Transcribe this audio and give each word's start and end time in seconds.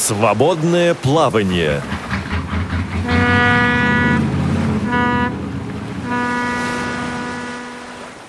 Свободное 0.00 0.94
плавание. 0.94 1.82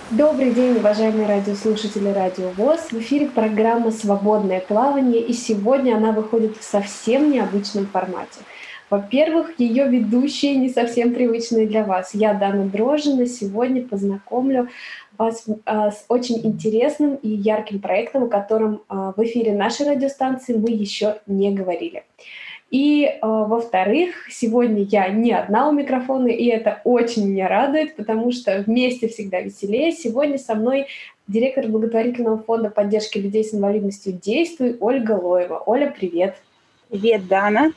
Добрый 0.10 0.52
день, 0.52 0.76
уважаемые 0.76 1.28
радиослушатели 1.30 2.10
Радио 2.10 2.50
ВОЗ. 2.58 2.88
В 2.92 3.00
эфире 3.00 3.28
программа 3.28 3.92
«Свободное 3.92 4.60
плавание», 4.60 5.22
и 5.22 5.32
сегодня 5.32 5.96
она 5.96 6.12
выходит 6.12 6.58
в 6.58 6.64
совсем 6.64 7.32
необычном 7.32 7.88
формате. 7.88 8.42
Во-первых, 8.92 9.58
ее 9.58 9.88
ведущие 9.88 10.58
не 10.58 10.68
совсем 10.68 11.14
привычные 11.14 11.66
для 11.66 11.86
вас. 11.86 12.14
Я, 12.14 12.34
Дана 12.34 12.66
Дрожина, 12.66 13.26
сегодня 13.26 13.88
познакомлю 13.88 14.68
вас 15.18 15.46
а, 15.64 15.92
с 15.92 16.04
очень 16.10 16.46
интересным 16.46 17.16
и 17.16 17.30
ярким 17.30 17.80
проектом, 17.80 18.26
о 18.26 18.28
котором 18.28 18.82
а, 18.90 19.14
в 19.16 19.24
эфире 19.24 19.54
нашей 19.54 19.88
радиостанции 19.88 20.58
мы 20.58 20.72
еще 20.72 21.22
не 21.26 21.52
говорили. 21.52 22.04
И, 22.70 23.06
э, 23.06 23.18
во-вторых, 23.22 24.30
сегодня 24.30 24.84
я 24.84 25.10
не 25.10 25.34
одна 25.34 25.68
у 25.68 25.74
микрофона, 25.74 26.28
и 26.28 26.46
это 26.46 26.80
очень 26.86 27.28
меня 27.28 27.50
радует, 27.50 27.98
потому 27.98 28.32
что 28.32 28.64
вместе 28.66 29.10
всегда 29.10 29.42
веселее. 29.42 29.92
Сегодня 29.92 30.38
со 30.38 30.56
мной 30.56 30.88
директор 31.28 31.68
благотворительного 31.68 32.38
фонда 32.38 32.70
поддержки 32.70 33.18
людей 33.18 33.44
с 33.44 33.54
инвалидностью 33.54 34.14
«Действуй» 34.14 34.78
Ольга 34.80 35.12
Лоева. 35.12 35.62
Оля, 35.66 35.94
привет! 35.94 36.38
Привет, 36.90 37.28
Дана! 37.28 37.74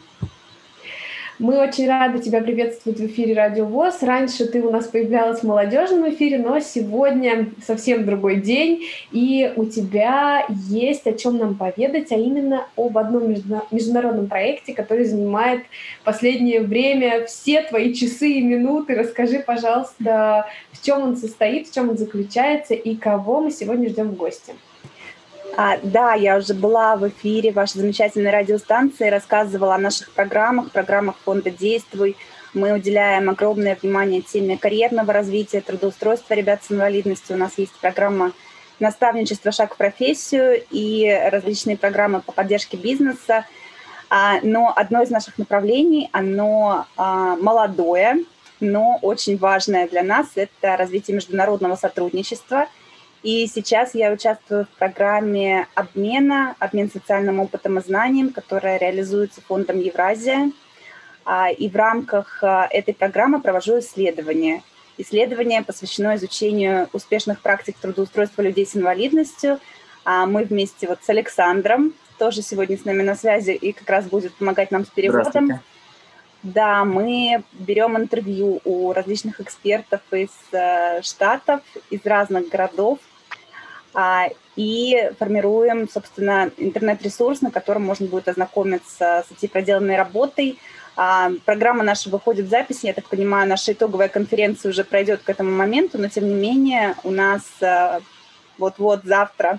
Мы 1.40 1.58
очень 1.58 1.88
рады 1.88 2.20
тебя 2.20 2.40
приветствовать 2.40 3.00
в 3.00 3.06
эфире 3.06 3.34
Радио 3.34 3.64
ВОЗ. 3.64 4.02
Раньше 4.02 4.46
ты 4.46 4.62
у 4.62 4.70
нас 4.70 4.86
появлялась 4.86 5.40
в 5.40 5.42
молодежном 5.44 6.08
эфире, 6.10 6.38
но 6.38 6.60
сегодня 6.60 7.50
совсем 7.66 8.06
другой 8.06 8.36
день, 8.36 8.84
и 9.10 9.52
у 9.56 9.64
тебя 9.64 10.46
есть 10.68 11.08
о 11.08 11.12
чем 11.12 11.38
нам 11.38 11.56
поведать, 11.56 12.12
а 12.12 12.16
именно 12.16 12.68
об 12.76 12.96
одном 12.96 13.34
международном 13.72 14.28
проекте, 14.28 14.74
который 14.74 15.06
занимает 15.06 15.62
последнее 16.04 16.60
время 16.60 17.26
все 17.26 17.62
твои 17.62 17.92
часы 17.94 18.28
и 18.28 18.40
минуты. 18.40 18.94
Расскажи, 18.94 19.40
пожалуйста, 19.44 20.46
в 20.70 20.86
чем 20.86 21.02
он 21.02 21.16
состоит, 21.16 21.66
в 21.66 21.74
чем 21.74 21.90
он 21.90 21.98
заключается 21.98 22.74
и 22.74 22.94
кого 22.94 23.40
мы 23.40 23.50
сегодня 23.50 23.88
ждем 23.88 24.10
в 24.10 24.14
гости. 24.14 24.52
А, 25.56 25.78
да, 25.82 26.14
я 26.14 26.36
уже 26.36 26.52
была 26.52 26.96
в 26.96 27.08
эфире 27.08 27.52
вашей 27.52 27.78
замечательной 27.78 28.32
радиостанции, 28.32 29.08
рассказывала 29.08 29.76
о 29.76 29.78
наших 29.78 30.10
программах, 30.10 30.72
программах 30.72 31.16
фонда 31.24 31.50
«Действуй». 31.50 32.16
Мы 32.54 32.72
уделяем 32.72 33.30
огромное 33.30 33.76
внимание 33.80 34.20
теме 34.20 34.56
карьерного 34.56 35.12
развития, 35.12 35.60
трудоустройства 35.60 36.34
ребят 36.34 36.64
с 36.64 36.72
инвалидностью. 36.72 37.36
У 37.36 37.38
нас 37.38 37.52
есть 37.56 37.72
программа 37.80 38.32
наставничества 38.80 39.52
«Шаг 39.52 39.74
в 39.74 39.76
профессию» 39.76 40.60
и 40.70 41.08
различные 41.30 41.76
программы 41.76 42.20
по 42.20 42.32
поддержке 42.32 42.76
бизнеса. 42.76 43.46
А, 44.10 44.40
но 44.42 44.72
одно 44.74 45.02
из 45.02 45.10
наших 45.10 45.38
направлений, 45.38 46.08
оно 46.12 46.86
а, 46.96 47.36
молодое, 47.36 48.24
но 48.58 48.98
очень 49.02 49.36
важное 49.36 49.88
для 49.88 50.02
нас– 50.02 50.26
это 50.34 50.76
развитие 50.76 51.14
международного 51.14 51.76
сотрудничества– 51.76 52.66
и 53.24 53.46
сейчас 53.46 53.94
я 53.94 54.12
участвую 54.12 54.66
в 54.66 54.78
программе 54.78 55.66
обмена, 55.74 56.54
обмен 56.58 56.90
социальным 56.90 57.40
опытом 57.40 57.78
и 57.78 57.82
знанием, 57.82 58.30
которая 58.30 58.78
реализуется 58.78 59.40
фондом 59.40 59.80
Евразия. 59.80 60.52
А, 61.24 61.50
и 61.50 61.70
в 61.70 61.74
рамках 61.74 62.44
а, 62.44 62.68
этой 62.70 62.92
программы 62.92 63.40
провожу 63.40 63.78
исследования. 63.78 64.62
Исследование 64.98 65.62
посвящено 65.62 66.16
изучению 66.16 66.90
успешных 66.92 67.40
практик 67.40 67.76
трудоустройства 67.80 68.42
людей 68.42 68.66
с 68.66 68.76
инвалидностью. 68.76 69.58
А, 70.04 70.26
мы 70.26 70.44
вместе 70.44 70.86
вот 70.86 70.98
с 71.02 71.08
Александром, 71.08 71.94
тоже 72.18 72.42
сегодня 72.42 72.76
с 72.76 72.84
нами 72.84 73.00
на 73.00 73.16
связи 73.16 73.52
и 73.52 73.72
как 73.72 73.88
раз 73.88 74.04
будет 74.04 74.34
помогать 74.34 74.70
нам 74.70 74.84
с 74.84 74.88
переводом. 74.88 75.60
Да, 76.42 76.84
мы 76.84 77.42
берем 77.54 77.96
интервью 77.96 78.60
у 78.66 78.92
различных 78.92 79.40
экспертов 79.40 80.02
из 80.12 80.28
э, 80.52 81.00
штатов, 81.00 81.62
из 81.88 82.04
разных 82.04 82.50
городов, 82.50 82.98
и 84.56 85.10
формируем, 85.18 85.88
собственно, 85.88 86.50
интернет-ресурс, 86.56 87.40
на 87.40 87.50
котором 87.50 87.82
можно 87.82 88.06
будет 88.06 88.28
ознакомиться 88.28 89.24
с 89.28 89.32
этой 89.32 89.48
проделанной 89.48 89.96
работой. 89.96 90.58
А, 90.96 91.32
программа 91.44 91.82
наша 91.82 92.08
выходит 92.08 92.46
в 92.46 92.50
записи, 92.50 92.86
я 92.86 92.92
так 92.92 93.08
понимаю, 93.08 93.48
наша 93.48 93.72
итоговая 93.72 94.08
конференция 94.08 94.70
уже 94.70 94.84
пройдет 94.84 95.22
к 95.22 95.28
этому 95.28 95.50
моменту, 95.50 95.98
но 95.98 96.08
тем 96.08 96.28
не 96.28 96.34
менее 96.34 96.94
у 97.02 97.10
нас 97.10 97.42
а, 97.60 98.00
вот-вот 98.58 99.00
завтра 99.02 99.58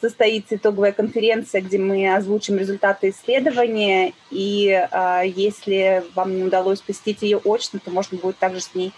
состоится 0.00 0.56
итоговая 0.56 0.90
конференция, 0.90 1.60
где 1.60 1.78
мы 1.78 2.12
озвучим 2.12 2.58
результаты 2.58 3.10
исследования, 3.10 4.12
и 4.30 4.86
если 5.24 6.04
вам 6.14 6.36
не 6.36 6.42
удалось 6.42 6.82
посетить 6.82 7.22
ее 7.22 7.38
очно, 7.42 7.78
то 7.78 7.90
можно 7.90 8.18
будет 8.18 8.36
также 8.36 8.60
с 8.60 8.74
ней, 8.74 8.92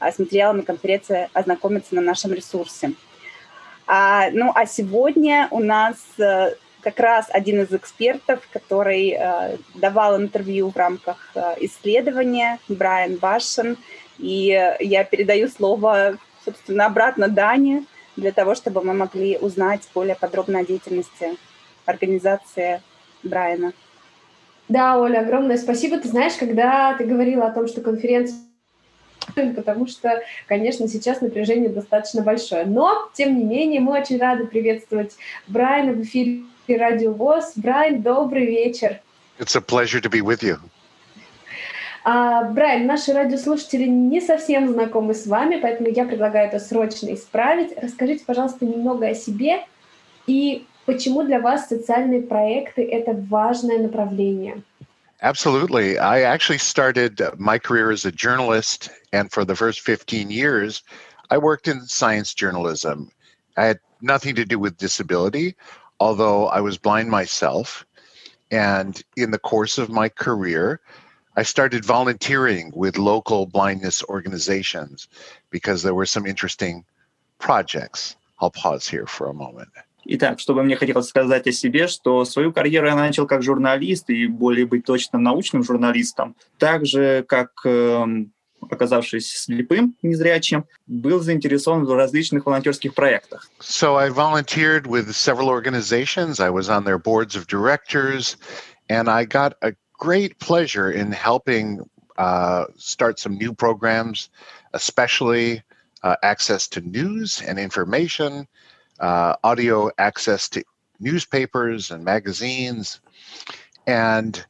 с 0.00 0.18
материалами 0.18 0.60
конференции 0.60 1.30
ознакомиться 1.32 1.94
на 1.94 2.02
нашем 2.02 2.34
ресурсе. 2.34 2.92
А, 3.92 4.30
ну, 4.30 4.52
а 4.54 4.66
сегодня 4.66 5.48
у 5.50 5.58
нас 5.58 5.96
э, 6.16 6.54
как 6.80 7.00
раз 7.00 7.26
один 7.28 7.62
из 7.62 7.72
экспертов, 7.72 8.48
который 8.52 9.16
э, 9.18 9.56
давал 9.74 10.16
интервью 10.16 10.70
в 10.70 10.76
рамках 10.76 11.32
э, 11.34 11.56
исследования, 11.62 12.60
Брайан 12.68 13.16
Башин. 13.16 13.76
И 14.20 14.56
я 14.78 15.02
передаю 15.02 15.48
слово, 15.48 16.18
собственно, 16.44 16.86
обратно 16.86 17.26
Дане, 17.26 17.84
для 18.14 18.30
того, 18.30 18.54
чтобы 18.54 18.80
мы 18.84 18.94
могли 18.94 19.36
узнать 19.38 19.82
более 19.92 20.14
подробно 20.14 20.60
о 20.60 20.64
деятельности 20.64 21.36
организации 21.84 22.82
Брайана. 23.24 23.72
Да, 24.68 25.00
Оля, 25.00 25.22
огромное 25.22 25.56
спасибо. 25.56 25.98
Ты 25.98 26.06
знаешь, 26.06 26.34
когда 26.38 26.94
ты 26.94 27.02
говорила 27.02 27.46
о 27.46 27.52
том, 27.52 27.66
что 27.66 27.80
конференция 27.80 28.38
потому 29.56 29.86
что, 29.86 30.22
конечно, 30.46 30.88
сейчас 30.88 31.20
напряжение 31.20 31.68
достаточно 31.68 32.22
большое. 32.22 32.64
Но, 32.64 33.10
тем 33.14 33.36
не 33.36 33.44
менее, 33.44 33.80
мы 33.80 34.00
очень 34.00 34.18
рады 34.18 34.46
приветствовать 34.46 35.16
Брайана 35.46 35.92
в 35.92 36.02
эфире 36.02 36.42
Радио 36.68 37.12
ВОЗ. 37.12 37.52
Брайан, 37.56 38.02
добрый 38.02 38.46
вечер. 38.46 39.00
It's 39.38 39.56
a 39.56 39.60
pleasure 39.60 40.00
to 40.00 40.10
be 40.10 40.20
with 40.20 40.42
you. 40.42 40.58
А, 42.02 42.44
Брайан, 42.44 42.86
наши 42.86 43.12
радиослушатели 43.12 43.84
не 43.84 44.20
совсем 44.20 44.68
знакомы 44.68 45.14
с 45.14 45.26
вами, 45.26 45.58
поэтому 45.60 45.90
я 45.90 46.04
предлагаю 46.04 46.48
это 46.48 46.58
срочно 46.58 47.12
исправить. 47.12 47.76
Расскажите, 47.76 48.24
пожалуйста, 48.24 48.64
немного 48.64 49.06
о 49.06 49.14
себе 49.14 49.64
и 50.26 50.66
почему 50.86 51.22
для 51.22 51.40
вас 51.40 51.68
социальные 51.68 52.22
проекты— 52.22 52.82
это 52.90 53.12
важное 53.12 53.78
направление. 53.78 54.62
Absolutely. 55.22 55.98
I 55.98 56.22
actually 56.22 56.58
started 56.58 57.20
my 57.38 57.58
career 57.58 57.90
as 57.90 58.04
a 58.04 58.12
journalist, 58.12 58.88
and 59.12 59.30
for 59.30 59.44
the 59.44 59.54
first 59.54 59.80
15 59.82 60.30
years, 60.30 60.82
I 61.30 61.36
worked 61.38 61.68
in 61.68 61.86
science 61.86 62.32
journalism. 62.32 63.10
I 63.56 63.64
had 63.66 63.80
nothing 64.00 64.34
to 64.36 64.46
do 64.46 64.58
with 64.58 64.78
disability, 64.78 65.56
although 66.00 66.46
I 66.46 66.60
was 66.60 66.78
blind 66.78 67.10
myself. 67.10 67.84
And 68.50 69.00
in 69.16 69.30
the 69.30 69.38
course 69.38 69.76
of 69.76 69.90
my 69.90 70.08
career, 70.08 70.80
I 71.36 71.42
started 71.42 71.84
volunteering 71.84 72.72
with 72.74 72.98
local 72.98 73.46
blindness 73.46 74.02
organizations 74.04 75.06
because 75.50 75.82
there 75.82 75.94
were 75.94 76.06
some 76.06 76.26
interesting 76.26 76.84
projects. 77.38 78.16
I'll 78.40 78.50
pause 78.50 78.88
here 78.88 79.06
for 79.06 79.28
a 79.28 79.34
moment. 79.34 79.68
Итак, 80.12 80.40
что 80.40 80.54
бы 80.54 80.64
мне 80.64 80.74
хотелось 80.74 81.06
сказать 81.06 81.46
о 81.46 81.52
себе, 81.52 81.86
что 81.86 82.24
свою 82.24 82.52
карьеру 82.52 82.88
я 82.88 82.96
начал 82.96 83.28
как 83.28 83.44
журналист 83.44 84.10
и 84.10 84.26
более 84.26 84.66
быть 84.66 84.84
точным 84.84 85.22
научным 85.22 85.62
журналистом, 85.62 86.34
так 86.58 86.84
же, 86.84 87.24
как 87.28 87.52
э, 87.64 88.04
оказавшись 88.68 89.30
слепым, 89.30 89.94
незрячим, 90.02 90.64
был 90.88 91.20
заинтересован 91.20 91.84
в 91.84 91.94
различных 91.94 92.46
волонтерских 92.46 92.92
проектах. 92.92 93.48
So 93.60 93.94
I 93.94 94.10
volunteered 94.10 94.88
with 94.88 95.12
several 95.12 95.48
organizations. 95.48 96.40
I 96.40 96.50
was 96.50 96.68
on 96.68 96.82
their 96.82 96.98
boards 96.98 97.36
of 97.36 97.46
directors, 97.46 98.36
and 98.88 99.08
I 99.08 99.24
got 99.24 99.54
a 99.62 99.74
great 99.96 100.40
pleasure 100.40 100.90
in 100.90 101.12
helping 101.12 101.88
uh, 102.18 102.64
start 102.76 103.20
some 103.20 103.38
new 103.38 103.54
programs, 103.54 104.28
especially 104.72 105.62
uh, 106.02 106.16
access 106.24 106.66
to 106.66 106.80
news 106.80 107.40
and 107.46 107.60
information, 107.60 108.48
uh, 108.99 109.35
audio 109.43 109.91
access 109.97 110.49
to 110.49 110.63
newspapers 110.99 111.91
and 111.91 112.03
magazines. 112.03 113.01
And 113.87 114.43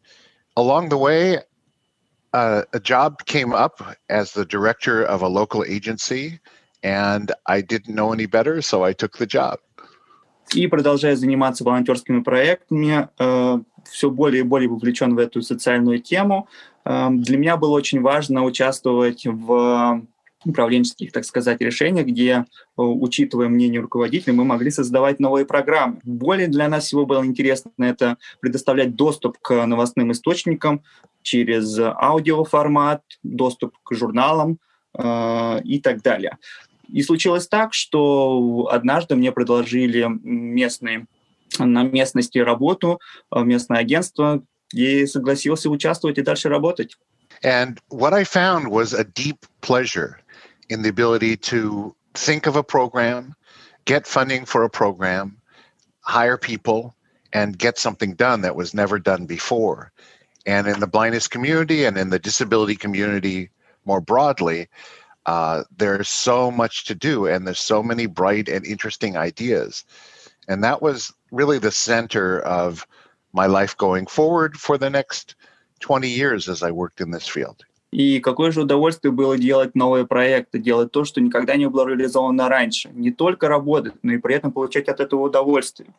along 0.55 0.89
the 0.89 0.97
way, 0.97 1.39
uh, 2.33 2.63
a 2.73 2.79
job 2.79 3.25
came 3.25 3.53
up 3.53 3.81
as 4.09 4.33
the 4.33 4.45
director 4.45 5.03
of 5.03 5.21
a 5.21 5.27
local 5.27 5.63
agency, 5.63 6.39
and 6.83 7.31
I 7.45 7.61
didn't 7.61 7.95
know 7.95 8.11
any 8.13 8.25
better, 8.25 8.61
so 8.61 8.83
I 8.83 8.93
took 8.93 9.17
the 9.17 9.25
job. 9.25 9.59
И 10.53 10.67
продолжая 10.67 11.15
заниматься 11.15 11.63
волонтерскими 11.63 12.21
проектами, 12.21 13.09
э, 13.17 13.59
все 13.89 14.09
более 14.11 14.41
и 14.41 14.43
более 14.43 14.69
вовлечен 14.69 15.15
в 15.15 15.17
эту 15.17 15.41
социальную 15.41 15.99
тему. 15.99 16.47
Э, 16.85 17.07
для 17.09 17.37
меня 17.37 17.57
было 17.57 17.71
очень 17.71 18.01
важно 18.01 18.43
участвовать 18.43 19.25
в 19.25 20.05
управленческих, 20.44 21.12
так 21.12 21.24
сказать, 21.24 21.60
решениях, 21.60 22.06
где, 22.06 22.46
учитывая 22.76 23.48
мнение 23.48 23.80
руководителей, 23.80 24.34
мы 24.34 24.44
могли 24.44 24.70
создавать 24.70 25.20
новые 25.20 25.44
программы. 25.44 26.00
Более 26.02 26.48
для 26.48 26.68
нас 26.68 26.84
всего 26.86 27.06
было 27.06 27.24
интересно 27.24 27.70
это 27.78 28.16
предоставлять 28.40 28.94
доступ 28.94 29.38
к 29.38 29.66
новостным 29.66 30.12
источникам 30.12 30.82
через 31.22 31.78
аудиоформат, 31.78 33.02
доступ 33.22 33.76
к 33.82 33.94
журналам 33.94 34.58
э, 34.96 35.60
и 35.64 35.80
так 35.80 36.02
далее. 36.02 36.38
И 36.88 37.02
случилось 37.02 37.46
так, 37.46 37.74
что 37.74 38.68
однажды 38.70 39.16
мне 39.16 39.32
предложили 39.32 40.06
местные, 40.08 41.06
на 41.58 41.82
местности 41.82 42.38
работу, 42.38 43.00
э, 43.34 43.42
местное 43.42 43.78
агентство, 43.78 44.42
и 44.72 45.04
согласился 45.06 45.68
участвовать 45.68 46.18
и 46.18 46.22
дальше 46.22 46.48
работать. 46.48 46.96
And 47.42 47.78
what 47.90 48.12
I 48.12 48.24
found 48.24 48.68
was 48.68 48.92
a 48.92 49.04
deep 49.04 49.38
pleasure 49.60 50.16
in 50.70 50.82
the 50.82 50.88
ability 50.88 51.36
to 51.36 51.94
think 52.14 52.46
of 52.46 52.56
a 52.56 52.62
program, 52.62 53.34
get 53.84 54.06
funding 54.06 54.44
for 54.44 54.62
a 54.62 54.70
program, 54.70 55.36
hire 56.00 56.38
people, 56.38 56.94
and 57.32 57.58
get 57.58 57.76
something 57.76 58.14
done 58.14 58.40
that 58.42 58.56
was 58.56 58.72
never 58.72 58.98
done 58.98 59.26
before. 59.26 59.92
And 60.46 60.66
in 60.66 60.80
the 60.80 60.86
blindness 60.86 61.28
community 61.28 61.84
and 61.84 61.98
in 61.98 62.10
the 62.10 62.18
disability 62.18 62.76
community 62.76 63.50
more 63.84 64.00
broadly, 64.00 64.68
uh, 65.26 65.64
there's 65.76 66.08
so 66.08 66.50
much 66.50 66.84
to 66.86 66.94
do 66.94 67.26
and 67.26 67.46
there's 67.46 67.60
so 67.60 67.82
many 67.82 68.06
bright 68.06 68.48
and 68.48 68.64
interesting 68.64 69.16
ideas. 69.16 69.84
And 70.48 70.64
that 70.64 70.80
was 70.80 71.12
really 71.30 71.58
the 71.58 71.70
center 71.70 72.40
of 72.40 72.86
my 73.32 73.46
life 73.46 73.76
going 73.76 74.06
forward 74.06 74.56
for 74.56 74.78
the 74.78 74.90
next 74.90 75.34
20 75.80 76.08
years 76.08 76.48
as 76.48 76.62
I 76.62 76.70
worked 76.70 77.00
in 77.00 77.10
this 77.10 77.28
field. 77.28 77.64
И 77.90 78.20
какое 78.20 78.52
же 78.52 78.62
удовольствие 78.62 79.10
было 79.10 79.36
делать 79.36 79.74
новые 79.74 80.06
проекты, 80.06 80.58
делать 80.58 80.92
то, 80.92 81.04
что 81.04 81.20
никогда 81.20 81.56
не 81.56 81.68
было 81.68 81.88
реализовано 81.88 82.48
раньше. 82.48 82.90
Не 82.92 83.10
только 83.10 83.48
работать, 83.48 83.94
но 84.02 84.12
и 84.12 84.18
при 84.18 84.36
этом 84.36 84.52
получать 84.52 84.88
от 84.88 85.00
этого 85.00 85.22
удовольствие. 85.22 85.90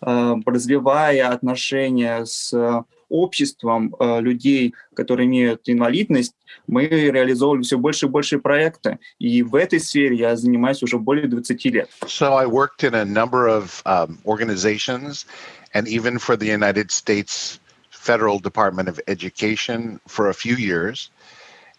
Развивая 0.00 1.28
отношения 1.28 2.24
с 2.24 2.84
обществом 3.08 3.94
людей, 4.00 4.74
которые 4.94 5.26
имеют 5.26 5.62
инвалидность, 5.66 6.34
мы 6.66 6.86
реализовывали 6.86 7.62
все 7.62 7.78
больше 7.78 8.06
и 8.06 8.08
больше 8.08 8.38
проекты. 8.38 8.98
И 9.20 9.42
в 9.42 9.54
этой 9.54 9.78
сфере 9.78 10.16
я 10.16 10.36
занимаюсь 10.36 10.82
уже 10.82 10.98
более 10.98 11.28
20 11.28 11.64
лет. 11.66 11.88
So 12.06 12.34
I 12.34 12.46
worked 12.46 12.82
in 12.82 12.94
a 12.94 13.04
number 13.04 13.46
of 13.46 13.82
um, 13.86 14.18
organizations 14.24 15.26
and 15.72 15.86
even 15.86 16.18
for 16.18 16.36
the 16.36 16.46
United 16.46 16.90
States 16.90 17.60
Federal 17.90 18.38
Department 18.40 18.88
of 18.88 19.00
Education 19.06 20.00
for 20.06 20.28
a 20.28 20.34
few 20.34 20.56
years. 20.56 21.10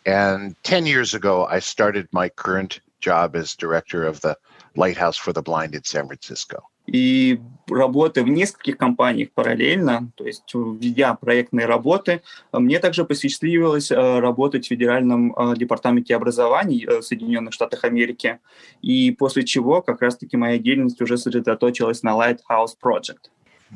And 0.07 0.56
10 0.63 0.86
years 0.86 1.13
ago, 1.13 1.45
I 1.45 1.59
started 1.59 2.07
my 2.13 2.30
current 2.30 2.80
job 3.01 3.36
as 3.36 3.56
director 3.56 4.06
of 4.06 4.21
the 4.21 4.38
Lighthouse 4.75 5.18
for 5.18 5.33
the 5.33 5.42
Blind 5.42 5.75
in 5.75 5.83
San 5.83 6.07
Francisco. 6.07 6.63
И 6.86 7.42
работая 7.69 8.24
в 8.24 8.30
нескольких 8.30 8.77
компаниях 8.77 9.33
параллельно, 9.33 10.09
то 10.15 10.25
есть 10.25 10.50
ведя 10.54 11.13
проектные 11.15 11.65
работы, 11.65 12.21
мне 12.54 12.80
также 12.80 13.04
посчастливилось 13.04 13.92
работать 13.92 14.65
в 14.65 14.69
Федеральном 14.69 15.36
департаменте 15.57 16.15
образования 16.15 16.88
в 16.88 17.01
Соединенных 17.01 17.54
Штатах 17.54 17.83
Америки. 17.83 18.39
И 18.81 19.12
после 19.12 19.44
чего 19.44 19.81
как 19.81 20.01
раз-таки 20.01 20.38
моя 20.38 20.57
деятельность 20.57 21.01
уже 21.01 21.18
сосредоточилась 21.18 22.04
на 22.04 22.12
Lighthouse 22.12 22.77
Project. 22.81 23.31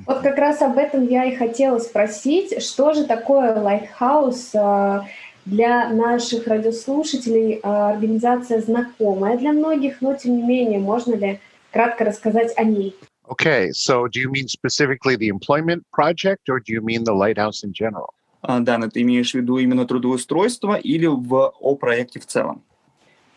Вот 0.06 0.22
как 0.22 0.38
раз 0.38 0.62
об 0.62 0.78
этом 0.78 1.06
я 1.06 1.26
и 1.26 1.36
хотела 1.36 1.80
спросить, 1.80 2.64
что 2.64 2.94
же 2.94 3.04
такое 3.04 3.54
Lighthouse 3.54 5.04
для 5.46 5.90
наших 5.90 6.48
радиослушателей 6.48 7.56
организация 7.64 8.62
знакомая 8.62 9.38
для 9.38 9.52
многих, 9.52 10.02
но 10.02 10.14
тем 10.14 10.38
не 10.38 10.44
менее, 10.44 10.80
можно 10.80 11.16
ли 11.16 11.40
кратко 11.72 12.06
рассказать 12.06 12.54
о 12.58 12.64
ней? 12.64 12.96
Okay, 13.28 13.72
so 13.72 14.08
do 14.08 14.20
you 14.20 14.30
mean 14.30 14.48
specifically 14.48 15.16
the 15.16 15.30
employment 15.30 15.84
project 15.94 16.50
or 16.50 16.60
do 16.60 16.74
you 16.74 16.82
mean 16.82 17.04
the 17.04 17.14
lighthouse 17.14 17.64
in 17.64 17.72
general? 17.72 18.14
Uh, 18.44 18.60
Дана, 18.60 18.90
ты 18.90 19.02
имеешь 19.02 19.32
в 19.32 19.36
виду 19.36 19.58
именно 19.58 19.86
трудоустройство 19.86 20.76
или 20.76 21.06
в, 21.06 21.54
о 21.60 21.76
проекте 21.76 22.20
в 22.20 22.26
целом? 22.26 22.64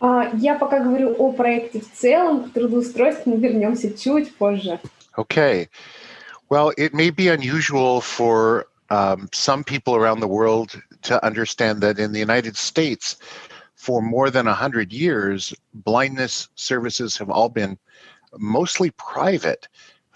Uh, 0.00 0.30
я 0.38 0.56
пока 0.56 0.80
говорю 0.80 1.14
о 1.14 1.32
проекте 1.32 1.80
в 1.80 1.92
целом, 1.92 2.44
к 2.44 2.52
трудоустройству 2.52 3.32
мы 3.32 3.40
вернемся 3.40 3.96
чуть 3.96 4.34
позже. 4.34 4.80
Okay. 5.16 5.68
Well, 6.50 6.72
it 6.76 6.92
may 6.92 7.10
be 7.10 7.28
unusual 7.28 8.00
for 8.00 8.66
um, 8.90 9.28
some 9.32 9.64
people 9.64 9.94
around 9.94 10.20
the 10.20 10.28
world 10.28 10.76
to 11.04 11.24
understand 11.24 11.80
that 11.82 11.98
in 11.98 12.12
the 12.12 12.18
United 12.18 12.56
States, 12.56 13.16
for 13.74 14.02
more 14.02 14.30
than 14.30 14.46
100 14.46 14.92
years, 14.92 15.54
blindness 15.72 16.48
services 16.54 17.16
have 17.16 17.30
all 17.30 17.48
been 17.48 17.78
mostly 18.38 18.90
private 18.92 19.68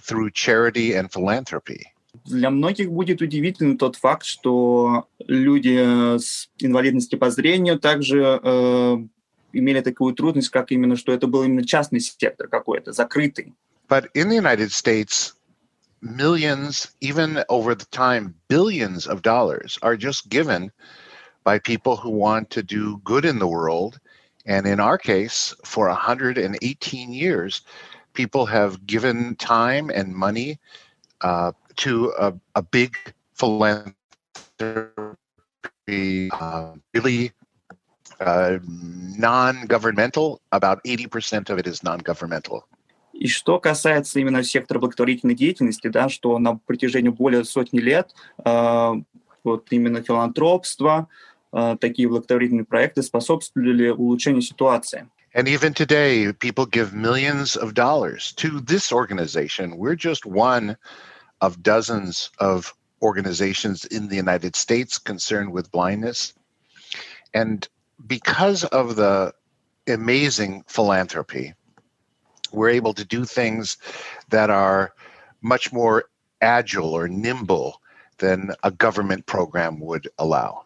through 0.03 0.31
charity 0.31 0.95
and 0.95 1.13
philanthropy. 1.13 1.93
Для 2.25 2.51
многих 2.51 2.91
будет 2.91 3.21
удивительным 3.21 3.79
тот 3.79 3.97
факт, 3.97 4.25
что 4.25 5.07
люди 5.27 6.19
с 6.19 6.49
инвалидностью 6.59 7.19
по 7.19 7.31
зрению 7.31 7.79
также 7.79 8.41
э, 8.43 8.97
имели 9.53 9.81
такую 9.81 10.15
трудность, 10.15 10.49
как 10.49 10.73
именно, 10.73 10.97
что 10.97 11.13
это 11.13 11.27
был 11.27 11.45
именно 11.45 11.65
частный 11.65 12.01
сектор 12.01 12.49
какой-то, 12.49 12.93
закрытый. 12.93 13.55
But 13.89 14.09
in 14.15 14.29
the 14.29 14.37
United 14.37 14.73
States, 14.73 15.35
millions, 16.01 16.95
even 17.01 17.45
over 17.49 17.75
the 17.75 17.85
time, 17.87 18.35
billions 18.49 19.07
of 19.07 19.23
dollars 19.23 19.79
are 19.83 19.97
just 19.97 20.29
given 20.29 20.71
by 21.45 21.59
people 21.59 21.97
who 21.97 22.11
want 22.11 22.51
to 22.51 22.63
do 22.63 22.99
good 23.05 23.25
in 23.25 23.39
the 23.39 23.49
world. 23.49 23.99
And 24.47 24.67
in 24.67 24.81
our 24.81 24.99
case, 24.99 25.55
for 25.65 25.89
118 25.89 27.13
years, 27.13 27.63
people 28.15 28.47
have 28.47 28.87
given 28.87 29.37
time 29.37 29.91
and 29.91 30.15
money 30.15 30.59
uh, 31.21 31.53
to 31.77 32.13
a, 32.19 32.35
a, 32.55 32.63
big 32.63 32.97
philanthropy, 33.35 33.95
uh, 36.33 36.75
really 36.95 37.33
uh, 38.21 38.59
non 38.63 39.67
governmental. 39.67 40.41
About 40.53 40.83
80% 40.85 41.51
of 41.51 41.59
it 41.59 41.67
is 41.67 41.83
non 41.83 41.99
governmental. 41.99 42.67
И 43.19 43.27
что 43.27 43.59
касается 43.59 44.21
именно 44.21 44.45
сектора 44.45 44.79
благотворительной 44.79 45.35
деятельности, 45.35 45.89
да, 45.89 46.09
что 46.09 46.39
на 46.39 46.57
протяжении 46.57 47.09
более 47.09 47.45
сотни 47.45 47.81
лет 47.81 48.15
э, 48.45 48.93
вот 49.43 49.67
именно 49.71 50.03
филантропство, 50.03 51.09
э, 51.53 51.77
такие 51.81 52.09
благотворительные 52.09 52.65
проекты 52.65 53.03
способствовали 53.03 53.89
улучшению 53.89 54.43
ситуации. 54.43 55.09
And 55.35 55.49
even 55.49 55.75
today, 55.75 56.33
people 56.33 56.65
give 56.65 56.95
millions 56.95 57.57
of 57.57 57.75
dollars 57.75 58.33
to 58.37 58.61
this 58.61 58.93
organization. 58.93 59.77
We're 59.77 59.97
just 59.97 60.25
one 60.25 60.77
of 61.41 61.61
dozens 61.61 62.31
of 62.39 62.73
organizations 63.03 63.85
in 63.85 64.09
the 64.09 64.17
United 64.17 64.55
States 64.55 64.97
concerned 64.97 65.53
with 65.53 65.73
blindness. 65.73 66.35
And 67.35 67.67
because 68.07 68.63
of 68.63 68.95
the 68.95 69.35
amazing 69.89 70.65
philanthropy, 70.69 71.55
we're 72.53 72.71
able 72.71 72.95
to 72.95 73.05
do 73.05 73.25
things 73.25 73.77
that 74.31 74.51
are 74.51 74.93
much 75.41 75.73
more 75.73 76.05
agile 76.41 76.95
or 76.95 77.09
nimble 77.09 77.81
than 78.19 78.53
a 78.63 78.71
government 78.71 79.27
program 79.27 79.81
would 79.81 80.09
allow. 80.19 80.65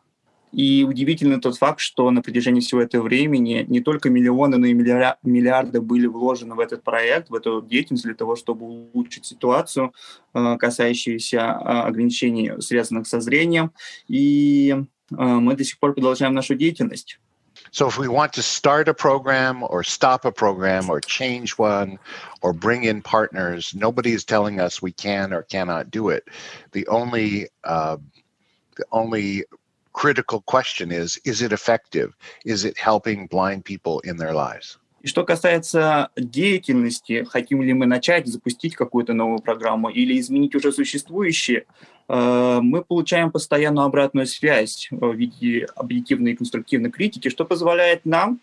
И 0.52 0.84
удивительный 0.86 1.40
тот 1.40 1.56
факт, 1.56 1.80
что 1.80 2.10
на 2.10 2.20
протяжении 2.20 2.60
всего 2.60 2.82
этого 2.82 3.04
времени 3.04 3.64
не 3.68 3.80
только 3.80 4.10
миллионы, 4.10 4.58
но 4.58 4.66
и 4.66 4.74
миллиарды 4.74 5.80
были 5.80 6.06
вложены 6.06 6.54
в 6.54 6.60
этот 6.60 6.82
проект, 6.84 7.30
в 7.30 7.34
эту 7.34 7.62
деятельность 7.62 8.04
для 8.04 8.14
того, 8.14 8.36
чтобы 8.36 8.66
улучшить 8.66 9.24
ситуацию, 9.24 9.94
касающуюся 10.34 11.52
ограничений, 11.52 12.52
связанных 12.60 13.06
со 13.06 13.22
зрением. 13.22 13.72
И 14.08 14.76
мы 15.08 15.56
до 15.56 15.64
сих 15.64 15.78
пор 15.78 15.94
продолжаем 15.94 16.34
нашу 16.34 16.54
деятельность. 16.54 17.18
So 17.72 17.88
if 17.88 17.98
we 17.98 18.06
want 18.06 18.34
to 18.34 18.42
start 18.42 18.88
a 18.88 18.94
program 18.94 19.62
or 19.62 19.82
stop 19.82 20.26
a 20.26 20.30
program 20.30 20.90
or 20.90 21.00
change 21.00 21.52
one 21.52 21.98
or 22.42 22.52
bring 22.52 22.84
in 22.84 23.00
partners, 23.00 23.74
nobody 23.74 24.12
is 24.12 24.26
telling 24.26 24.60
us 24.60 24.82
we 24.82 24.92
can 24.92 25.32
or 25.32 25.42
cannot 25.42 25.90
do 25.90 26.10
it. 26.10 26.28
The 26.72 26.86
only 26.88 27.48
uh, 27.64 27.96
the 28.76 28.84
only 28.92 29.44
critical 29.94 30.42
question 30.42 30.92
is 30.92 31.18
is 31.24 31.40
it 31.40 31.50
effective? 31.50 32.14
Is 32.44 32.66
it 32.66 32.76
helping 32.76 33.26
blind 33.26 33.64
people 33.64 34.00
in 34.00 34.18
their 34.18 34.34
lives? 34.34 34.76
И 35.02 35.08
что 35.08 35.24
касается 35.24 36.10
деятельности, 36.16 37.26
хотим 37.28 37.60
ли 37.60 37.72
мы 37.72 37.86
начать 37.86 38.28
запустить 38.28 38.76
какую-то 38.76 39.14
новую 39.14 39.40
программу 39.40 39.90
или 39.90 40.18
изменить 40.18 40.54
уже 40.54 40.70
существующие, 40.70 41.66
мы 42.08 42.84
получаем 42.84 43.32
постоянную 43.32 43.86
обратную 43.86 44.26
связь 44.26 44.86
в 44.92 45.12
виде 45.12 45.66
объективной 45.74 46.32
и 46.32 46.36
конструктивной 46.36 46.90
критики, 46.92 47.30
что 47.30 47.44
позволяет 47.44 48.06
нам 48.06 48.38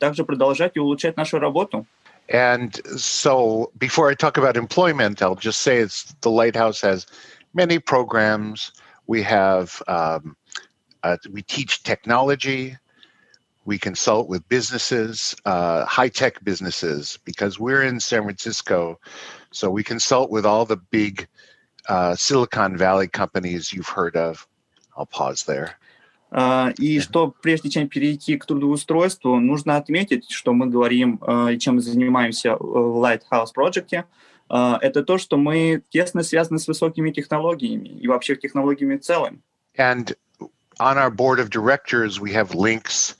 также 0.00 0.24
продолжать 0.24 0.72
и 0.74 0.80
улучшать 0.80 1.16
нашу 1.16 1.38
работу. 1.38 1.86
And 2.28 2.72
so, 2.96 3.70
before 3.78 4.08
I 4.08 4.14
talk 4.14 4.36
about 4.36 4.56
employment, 4.56 5.22
I'll 5.22 5.36
just 5.36 5.60
say 5.60 5.78
it's 5.78 6.12
the 6.22 6.30
Lighthouse 6.30 6.80
has 6.80 7.06
many 7.54 7.78
programs. 7.78 8.72
We 9.06 9.22
have 9.22 9.80
um, 9.86 10.36
uh, 11.04 11.18
we 11.30 11.42
teach 11.42 11.84
technology, 11.84 12.76
We 13.65 13.77
consult 13.77 14.27
with 14.27 14.47
businesses, 14.49 15.35
uh, 15.45 15.85
high 15.85 16.09
tech 16.09 16.43
businesses, 16.43 17.19
because 17.25 17.59
we're 17.59 17.83
in 17.83 17.99
San 17.99 18.23
Francisco. 18.23 18.99
So 19.51 19.69
we 19.69 19.83
consult 19.83 20.31
with 20.31 20.45
all 20.45 20.65
the 20.65 20.77
big 20.77 21.27
uh, 21.87 22.15
Silicon 22.15 22.75
Valley 22.75 23.07
companies 23.07 23.71
you've 23.71 23.89
heard 23.89 24.15
of. 24.15 24.47
I'll 24.97 25.05
pause 25.05 25.43
there. 25.43 25.77
А, 26.31 26.71
И 26.77 26.99
что 27.01 27.33
прежде 27.41 27.69
чем 27.69 27.89
перейти 27.89 28.37
к 28.37 28.45
трудоустройству, 28.45 29.39
нужно 29.39 29.75
отметить, 29.75 30.31
что 30.31 30.53
мы 30.53 30.67
говорим 30.67 31.19
а, 31.21 31.49
и 31.49 31.59
чем 31.59 31.75
мы 31.75 31.81
занимаемся 31.81 32.55
в 32.57 33.03
Lighthouse 33.03 33.49
Project, 33.55 34.05
а, 34.49 34.79
это 34.81 35.03
то, 35.03 35.17
что 35.17 35.37
мы 35.37 35.83
тесно 35.89 36.23
связаны 36.23 36.59
с 36.59 36.67
высокими 36.67 37.11
технологиями 37.11 37.89
и 37.89 38.07
вообще 38.07 38.35
технологиями 38.35 38.97
в 38.97 39.01
целом. 39.01 39.43
And 39.77 40.15
on 40.79 40.97
our 40.97 41.11
board 41.11 41.39
of 41.39 41.49
directors, 41.49 42.19
we 42.19 42.31
have 42.33 42.55
links 42.55 43.15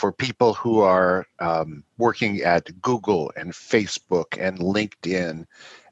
for 0.00 0.12
people 0.12 0.52
who 0.52 0.80
are 0.80 1.26
um, 1.40 1.82
working 1.96 2.42
at 2.42 2.68
Google 2.82 3.32
and 3.36 3.52
Facebook 3.52 4.36
and 4.38 4.58
LinkedIn 4.58 5.46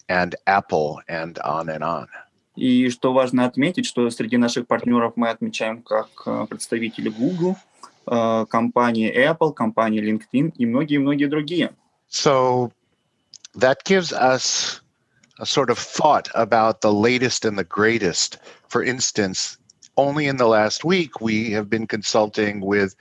and 0.08 0.36
Apple 0.46 1.00
and 1.08 1.38
on 1.38 1.68
and 1.68 1.82
on. 1.82 2.08
И 2.56 2.88
что 2.90 3.12
важно 3.12 3.46
отметить, 3.46 3.86
что 3.86 4.08
среди 4.10 4.36
наших 4.36 4.66
партнеров 4.68 5.14
мы 5.16 5.30
отмечаем 5.30 5.82
как 5.82 6.08
э, 6.26 6.46
представители 6.48 7.08
Google, 7.08 7.56
э, 8.06 8.46
компании 8.48 9.12
Apple, 9.12 9.52
компании 9.52 10.00
LinkedIn 10.00 10.52
и 10.56 10.66
многие-многие 10.66 11.26
другие. 11.26 11.72
So 12.08 12.70
that 13.56 13.82
gives 13.84 14.12
us 14.12 14.80
a 15.40 15.46
sort 15.46 15.70
of 15.70 15.78
thought 15.78 16.28
about 16.34 16.80
the 16.80 16.92
latest 16.92 17.44
and 17.44 17.58
the 17.58 17.64
greatest. 17.64 18.38
For 18.68 18.84
instance, 18.84 19.57
only 19.99 20.25
in 20.31 20.37
the 20.37 20.47
last 20.47 20.79
week, 20.85 21.11
we 21.19 21.51
have 21.51 21.67
been 21.69 21.85
consulting 21.95 22.61
with 22.61 22.95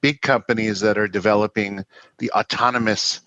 big 0.00 0.20
companies 0.20 0.80
that 0.80 0.96
are 0.98 1.08
developing 1.08 1.84
the 2.18 2.30
autonomous 2.32 3.20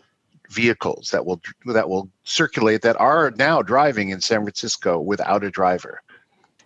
vehicles 0.50 1.10
that 1.14 1.26
will 1.26 1.42
that 1.78 1.90
will 1.90 2.08
circulate 2.24 2.82
that 2.84 2.98
are 3.12 3.32
now 3.50 3.62
driving 3.74 4.08
in 4.14 4.20
San 4.22 4.42
Francisco 4.46 4.92
without 5.00 5.44
a 5.44 5.50
driver. 5.50 6.02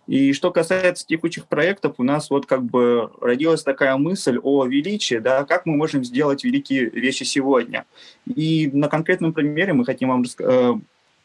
И 0.06 0.32
что 0.32 0.50
касается 0.50 1.06
текущих 1.06 1.46
проектов, 1.46 1.94
у 1.98 2.02
нас 2.02 2.30
вот 2.30 2.44
как 2.44 2.64
бы 2.64 3.10
родилась 3.20 3.62
такая 3.62 3.96
мысль 3.96 4.38
о 4.42 4.64
величии, 4.66 5.18
да, 5.18 5.44
как 5.44 5.66
мы 5.66 5.76
можем 5.76 6.02
сделать 6.04 6.42
великие 6.42 6.90
вещи 6.90 7.22
сегодня. 7.22 7.84
И 8.26 8.68
на 8.72 8.88
конкретном 8.88 9.32
примере 9.32 9.72
мы 9.72 9.84
хотим 9.84 10.08
вам 10.08 10.24
э, 10.40 10.72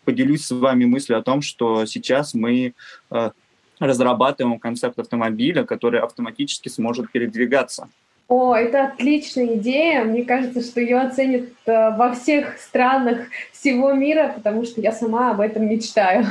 поделюсь 0.04 0.46
с 0.46 0.52
вами 0.52 0.86
мыслью 0.86 1.18
о 1.18 1.24
том, 1.24 1.42
что 1.42 1.88
сейчас 1.88 2.36
мы 2.36 2.76
э, 3.10 3.32
разрабатываем 3.80 4.60
концепт 4.60 5.00
автомобиля, 5.00 5.64
который 5.64 6.00
автоматически 6.00 6.70
сможет 6.70 7.12
передвигаться. 7.12 7.90
О, 8.28 8.56
это 8.56 8.86
отличная 8.86 9.56
идея. 9.56 10.04
Мне 10.04 10.24
кажется, 10.24 10.62
что 10.62 10.82
ее 10.82 11.00
оценят 11.00 11.50
э, 11.66 11.96
во 11.96 12.14
всех 12.14 12.58
странах 12.58 13.28
всего 13.52 13.94
мира, 13.94 14.34
потому 14.36 14.66
что 14.66 14.82
я 14.82 14.92
сама 14.92 15.32
об 15.32 15.42
этом 15.42 15.70
мечтаю. 15.70 16.26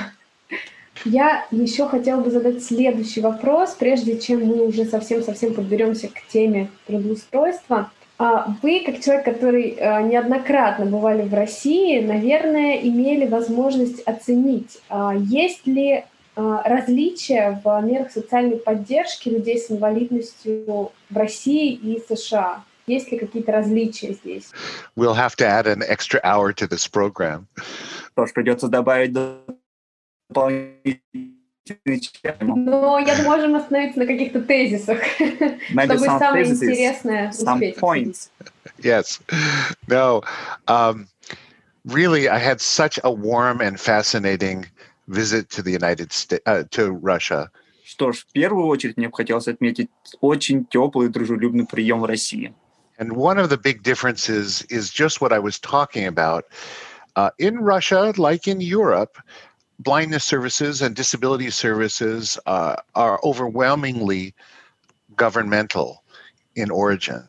Я 1.04 1.46
еще 1.50 1.88
хотела 1.88 2.20
бы 2.20 2.30
задать 2.30 2.64
следующий 2.64 3.20
вопрос, 3.20 3.76
прежде 3.78 4.18
чем 4.18 4.44
мы 4.44 4.66
уже 4.66 4.84
совсем-совсем 4.84 5.54
подберемся 5.54 6.08
к 6.08 6.26
теме 6.32 6.68
трудоустройства. 6.86 7.90
А 8.16 8.54
вы, 8.62 8.82
как 8.86 9.00
человек, 9.00 9.24
который 9.24 9.70
э, 9.76 10.02
неоднократно 10.02 10.86
бывали 10.86 11.22
в 11.22 11.34
России, 11.34 12.00
наверное, 12.00 12.76
имели 12.76 13.26
возможность 13.26 14.02
оценить, 14.02 14.78
а 14.88 15.14
есть 15.14 15.66
ли 15.66 16.04
различия 16.36 17.60
в 17.64 17.80
мерах 17.82 18.10
социальной 18.10 18.56
поддержки 18.56 19.28
людей 19.28 19.58
с 19.58 19.70
инвалидностью 19.70 20.92
в 21.10 21.16
России 21.16 21.72
и 21.72 22.02
США? 22.08 22.64
Есть 22.86 23.10
ли 23.10 23.18
какие-то 23.18 23.52
различия 23.52 24.12
здесь? 24.12 24.50
We'll 24.96 25.14
have 25.14 25.36
to 25.36 25.46
add 25.46 25.66
an 25.66 25.82
extra 25.82 26.20
hour 26.22 26.52
to 26.52 26.68
this 26.68 26.86
program. 26.86 27.46
Тоже 28.14 28.32
придется 28.34 28.68
добавить 28.68 29.12
дополнительный 29.12 31.00
но 32.40 32.98
я 32.98 33.16
думаю, 33.16 33.24
можем 33.24 33.56
остановиться 33.56 34.00
на 34.00 34.06
каких-то 34.06 34.42
тезисах, 34.42 34.98
Maybe 35.20 35.96
чтобы 35.96 36.06
some 36.06 36.18
самое 36.18 36.44
theses, 36.44 36.62
интересное 36.62 37.32
some 37.32 37.54
успеть. 37.54 37.78
points. 37.78 38.30
Yes. 38.78 39.18
No. 39.88 40.22
Um, 40.68 41.06
really, 41.86 42.28
I 42.28 42.38
had 42.38 42.60
such 42.60 42.98
a 43.02 43.10
warm 43.10 43.62
and 43.62 43.80
fascinating 43.80 44.66
visit 45.07 45.49
to 45.49 45.61
the 45.61 45.71
United 45.71 46.11
States, 46.11 46.43
uh, 46.45 46.63
to 46.71 46.91
Russia. 46.91 47.49
Что 47.83 48.11
ж, 48.11 48.19
в 48.19 48.31
первую 48.33 48.67
очередь 48.67 48.97
мне 48.97 49.07
бы 49.07 49.15
хотелось 49.15 49.47
отметить 49.47 49.89
очень 50.21 50.65
теплый 50.65 51.07
и 51.07 51.09
дружелюбный 51.09 51.65
прием 51.65 52.01
в 52.01 52.05
России. 52.05 52.53
And 52.99 53.13
one 53.13 53.39
of 53.39 53.49
the 53.49 53.57
big 53.57 53.81
differences 53.81 54.63
is 54.69 54.91
just 54.91 55.21
what 55.21 55.31
I 55.31 55.39
was 55.39 55.57
talking 55.57 56.05
about. 56.05 56.43
Uh, 57.15 57.31
in 57.39 57.59
Russia, 57.59 58.13
like 58.17 58.47
in 58.47 58.61
Europe, 58.61 59.17
blindness 59.79 60.23
services 60.23 60.81
and 60.81 60.95
disability 60.95 61.49
services 61.49 62.37
uh, 62.45 62.75
are 62.95 63.19
overwhelmingly 63.23 64.35
governmental 65.15 66.03
in 66.55 66.69
origin. 66.69 67.23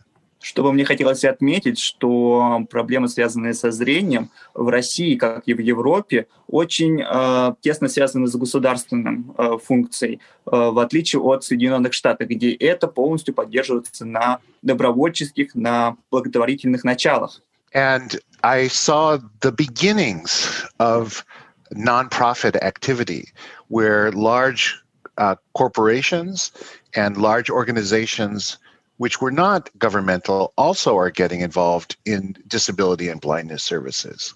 Что 0.46 0.62
бы 0.62 0.72
мне 0.72 0.86
хотелось 0.86 1.26
отметить, 1.26 1.80
что 1.80 2.68
проблемы, 2.70 3.08
связанные 3.08 3.56
со 3.56 3.72
зрением 3.72 4.30
в 4.54 4.70
России, 4.70 5.16
как 5.16 5.42
и 5.48 5.56
в 5.56 5.60
Европе, 5.60 6.28
очень 6.48 7.02
э, 7.02 7.56
тесно 7.62 7.88
связаны 7.88 8.28
с 8.28 8.36
государственным 8.36 9.34
э, 9.40 9.58
функцией, 9.58 10.20
э, 10.20 10.20
в 10.52 10.78
отличие 10.78 11.20
от 11.20 11.44
Соединенных 11.44 11.94
Штатов, 11.94 12.28
где 12.28 12.52
это 12.52 12.88
полностью 12.88 13.34
поддерживается 13.34 14.06
на 14.06 14.38
добровольческих, 14.62 15.56
на 15.56 15.98
благотворительных 16.12 16.84
началах. 16.84 17.42
And 17.74 18.22
I 18.44 18.68
saw 18.68 19.18
the 19.42 19.52
beginnings 19.52 20.64
of 20.78 21.26
nonprofit 21.74 22.56
activity 22.62 23.30
where 23.70 24.12
large 24.12 24.80
uh, 25.18 25.38
corporations 25.56 26.52
and 26.94 27.18
large 27.18 27.50
organizations 27.50 28.60
which 28.99 29.21
were 29.21 29.31
not 29.31 29.71
governmental 29.79 30.53
also 30.57 30.97
are 30.97 31.11
getting 31.11 31.41
involved 31.41 31.97
in 32.05 32.37
disability 32.47 33.09
and 33.09 33.21
blindness 33.21 33.63
services. 33.63 34.35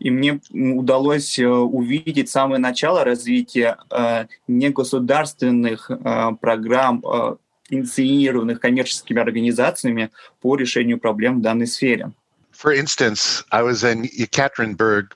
И 0.00 0.10
мне 0.10 0.40
удалось 0.50 1.38
э, 1.38 1.46
увидеть 1.46 2.28
самое 2.28 2.58
начало 2.58 3.04
развития 3.04 3.76
э, 3.88 4.26
негосударственных 4.48 5.90
э, 5.90 6.30
программ, 6.40 7.04
э, 7.06 7.36
инициированных 7.70 8.58
коммерческими 8.58 9.20
организациями 9.20 10.10
по 10.40 10.56
решению 10.56 10.98
проблем 10.98 11.38
в 11.38 11.42
данной 11.42 11.68
сфере. 11.68 12.10
For 12.50 12.72
instance, 12.72 13.44
I 13.52 13.62
was 13.62 13.84
in 13.84 14.08
Yekaterinburg, 14.08 15.12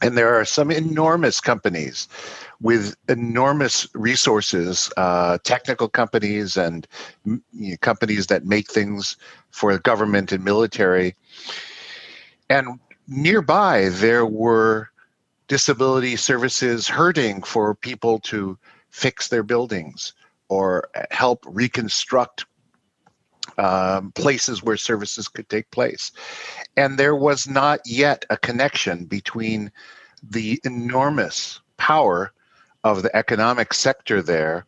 and 0.00 0.16
there 0.16 0.38
are 0.38 0.44
some 0.44 0.70
enormous 0.70 1.40
companies 1.40 2.08
with 2.63 2.95
enormous 3.09 3.87
resources, 3.93 4.89
uh, 4.95 5.37
technical 5.43 5.89
companies 5.89 6.55
and 6.55 6.87
you 7.25 7.41
know, 7.51 7.77
companies 7.81 8.27
that 8.27 8.45
make 8.45 8.71
things 8.71 9.17
for 9.51 9.73
the 9.73 9.79
government 9.79 10.31
and 10.31 10.45
military. 10.45 11.13
And 12.49 12.79
nearby, 13.05 13.89
there 13.89 14.25
were 14.25 14.89
disability 15.49 16.15
services 16.15 16.87
hurting 16.87 17.43
for 17.43 17.75
people 17.75 18.19
to 18.19 18.57
fix 18.91 19.27
their 19.27 19.43
buildings 19.43 20.13
or 20.47 20.87
help 21.11 21.43
reconstruct 21.45 22.45
um, 23.57 24.13
places 24.13 24.63
where 24.63 24.77
services 24.77 25.27
could 25.27 25.49
take 25.49 25.69
place. 25.71 26.13
And 26.77 26.97
there 26.97 27.15
was 27.15 27.45
not 27.45 27.81
yet 27.85 28.23
a 28.29 28.37
connection 28.37 29.03
between 29.03 29.69
the 30.23 30.61
enormous 30.63 31.59
power 31.75 32.31
of 32.83 33.01
the 33.01 33.15
economic 33.15 33.73
sector 33.73 34.21
there 34.21 34.65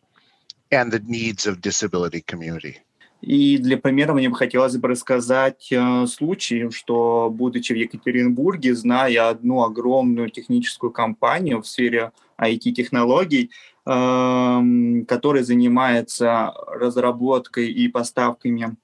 and 0.72 0.90
the 0.90 1.00
needs 1.00 1.46
of 1.46 1.60
disability 1.60 2.22
community. 2.22 2.76
И 3.22 3.58
для 3.58 3.78
примера 3.78 4.12
мне 4.12 4.28
бы 4.28 4.36
хотелось 4.36 4.76
бы 4.76 4.88
рассказать 4.88 5.72
э, 5.72 6.06
случай, 6.06 6.70
что, 6.70 7.30
будучи 7.32 7.72
в 7.72 7.76
Екатеринбурге, 7.76 8.74
зная 8.74 9.30
одну 9.30 9.62
огромную 9.62 10.30
техническую 10.30 10.92
компанию 10.92 11.62
в 11.62 11.66
сфере 11.66 12.12
IT-технологий, 12.38 13.50
э, 13.86 15.04
которая 15.08 15.42
занимается 15.42 16.52
разработкой 16.68 17.72
и 17.72 17.88
поставками 17.88 18.76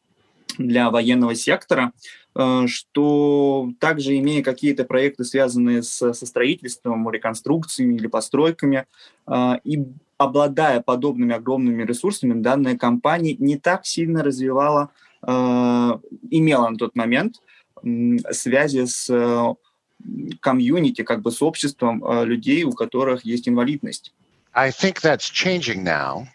для 0.58 0.90
военного 0.90 1.34
сектора, 1.34 1.92
э, 2.34 2.66
что 2.66 3.70
также 3.78 4.18
имея 4.18 4.42
какие-то 4.42 4.84
проекты, 4.84 5.24
связанные 5.24 5.82
с, 5.82 6.12
со 6.12 6.26
строительством, 6.26 7.10
реконструкциями 7.10 7.94
или 7.94 8.06
постройками, 8.06 8.86
э, 9.26 9.52
и 9.64 9.84
обладая 10.18 10.80
подобными 10.80 11.34
огромными 11.34 11.84
ресурсами, 11.84 12.40
данная 12.40 12.76
компания 12.76 13.34
не 13.38 13.56
так 13.56 13.86
сильно 13.86 14.22
развивала, 14.22 14.90
э, 15.26 15.28
имела 16.30 16.68
на 16.68 16.76
тот 16.76 16.96
момент 16.96 17.36
связи 18.30 18.84
с 18.86 19.56
комьюнити, 20.40 21.02
как 21.02 21.22
бы 21.22 21.32
с 21.32 21.42
обществом 21.42 22.02
людей, 22.24 22.64
у 22.64 22.72
которых 22.72 23.24
есть 23.24 23.48
инвалидность. 23.48 24.12
I 24.54 24.70
think 24.70 25.00
that's 25.00 25.30
changing 25.30 25.82
now, 25.82 26.28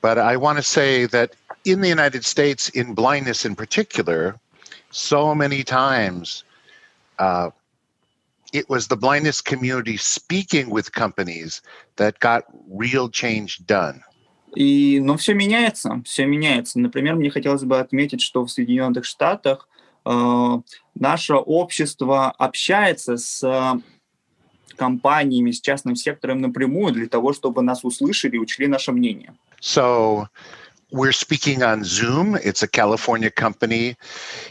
but 0.00 0.18
I 0.18 0.36
want 0.36 0.58
to 0.58 0.62
say 0.62 1.06
that 1.06 1.32
in 1.64 1.80
the 1.80 1.88
United 1.88 2.24
States, 2.24 2.68
in 2.70 2.94
blindness 2.94 3.44
in 3.44 3.56
particular, 3.56 4.38
so 4.90 5.34
many 5.34 5.62
times 5.64 6.44
uh, 7.18 7.50
it 8.52 8.68
was 8.68 8.86
the 8.86 8.96
blindness 8.96 9.40
community 9.40 9.96
speaking 9.96 10.70
with 10.70 10.92
companies 10.92 11.62
that 11.96 12.18
got 12.20 12.44
real 12.68 13.08
change 13.08 13.64
done. 13.66 14.02
И, 14.56 15.00
но 15.00 15.16
все 15.16 15.34
меняется, 15.34 16.00
все 16.04 16.26
меняется. 16.26 16.78
Например, 16.78 17.16
мне 17.16 17.28
хотелось 17.30 17.64
бы 17.64 17.80
отметить, 17.80 18.20
что 18.20 18.44
в 18.46 18.50
Соединенных 18.50 19.04
Штатах 19.04 19.68
э, 20.06 20.60
наше 20.94 21.34
общество 21.34 22.30
общается 22.30 23.16
с 23.16 23.82
компаниями, 24.76 25.50
с 25.50 25.60
частным 25.60 25.96
сектором 25.96 26.40
напрямую 26.40 26.92
для 26.92 27.08
того, 27.08 27.32
чтобы 27.32 27.62
нас 27.62 27.84
услышали 27.84 28.36
и 28.36 28.38
учли 28.38 28.68
наше 28.68 28.92
мнение. 28.92 29.34
So 29.60 30.26
we're 30.94 31.18
speaking 31.26 31.62
on 31.64 31.82
Zoom. 31.82 32.36
It's 32.48 32.62
a 32.62 32.68
California 32.68 33.30
company. 33.30 33.96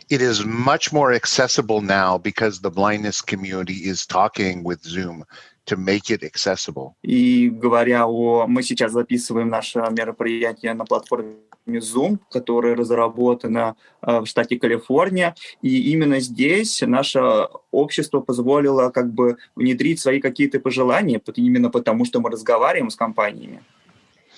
It 0.09 0.21
is 0.21 0.45
much 0.45 0.91
more 0.91 1.13
accessible 1.13 1.79
now 1.81 2.17
because 2.17 2.59
the 2.59 2.69
blindness 2.69 3.21
community 3.21 3.79
is 3.91 4.05
talking 4.05 4.63
with 4.63 4.83
Zoom 4.83 5.23
to 5.67 5.77
make 5.77 6.09
it 6.09 6.21
accessible. 6.21 6.95
И 7.01 7.50
говоря 7.50 8.07
о... 8.07 8.45
Мы 8.47 8.62
сейчас 8.62 8.91
записываем 8.91 9.47
наше 9.47 9.79
мероприятие 9.79 10.73
на 10.73 10.83
платформе 10.83 11.35
Zoom, 11.65 12.19
которая 12.29 12.75
разработана 12.75 13.77
в 14.01 14.25
штате 14.25 14.59
Калифорния. 14.59 15.35
И 15.62 15.91
именно 15.93 16.19
здесь 16.19 16.81
наше 16.81 17.47
общество 17.71 18.19
позволило 18.19 18.89
как 18.89 19.13
бы 19.13 19.38
внедрить 19.55 20.01
свои 20.01 20.19
какие-то 20.19 20.59
пожелания, 20.59 21.21
именно 21.38 21.69
потому 21.69 22.03
что 22.03 22.19
мы 22.19 22.29
разговариваем 22.29 22.89
с 22.89 22.97
компаниями. 22.97 23.63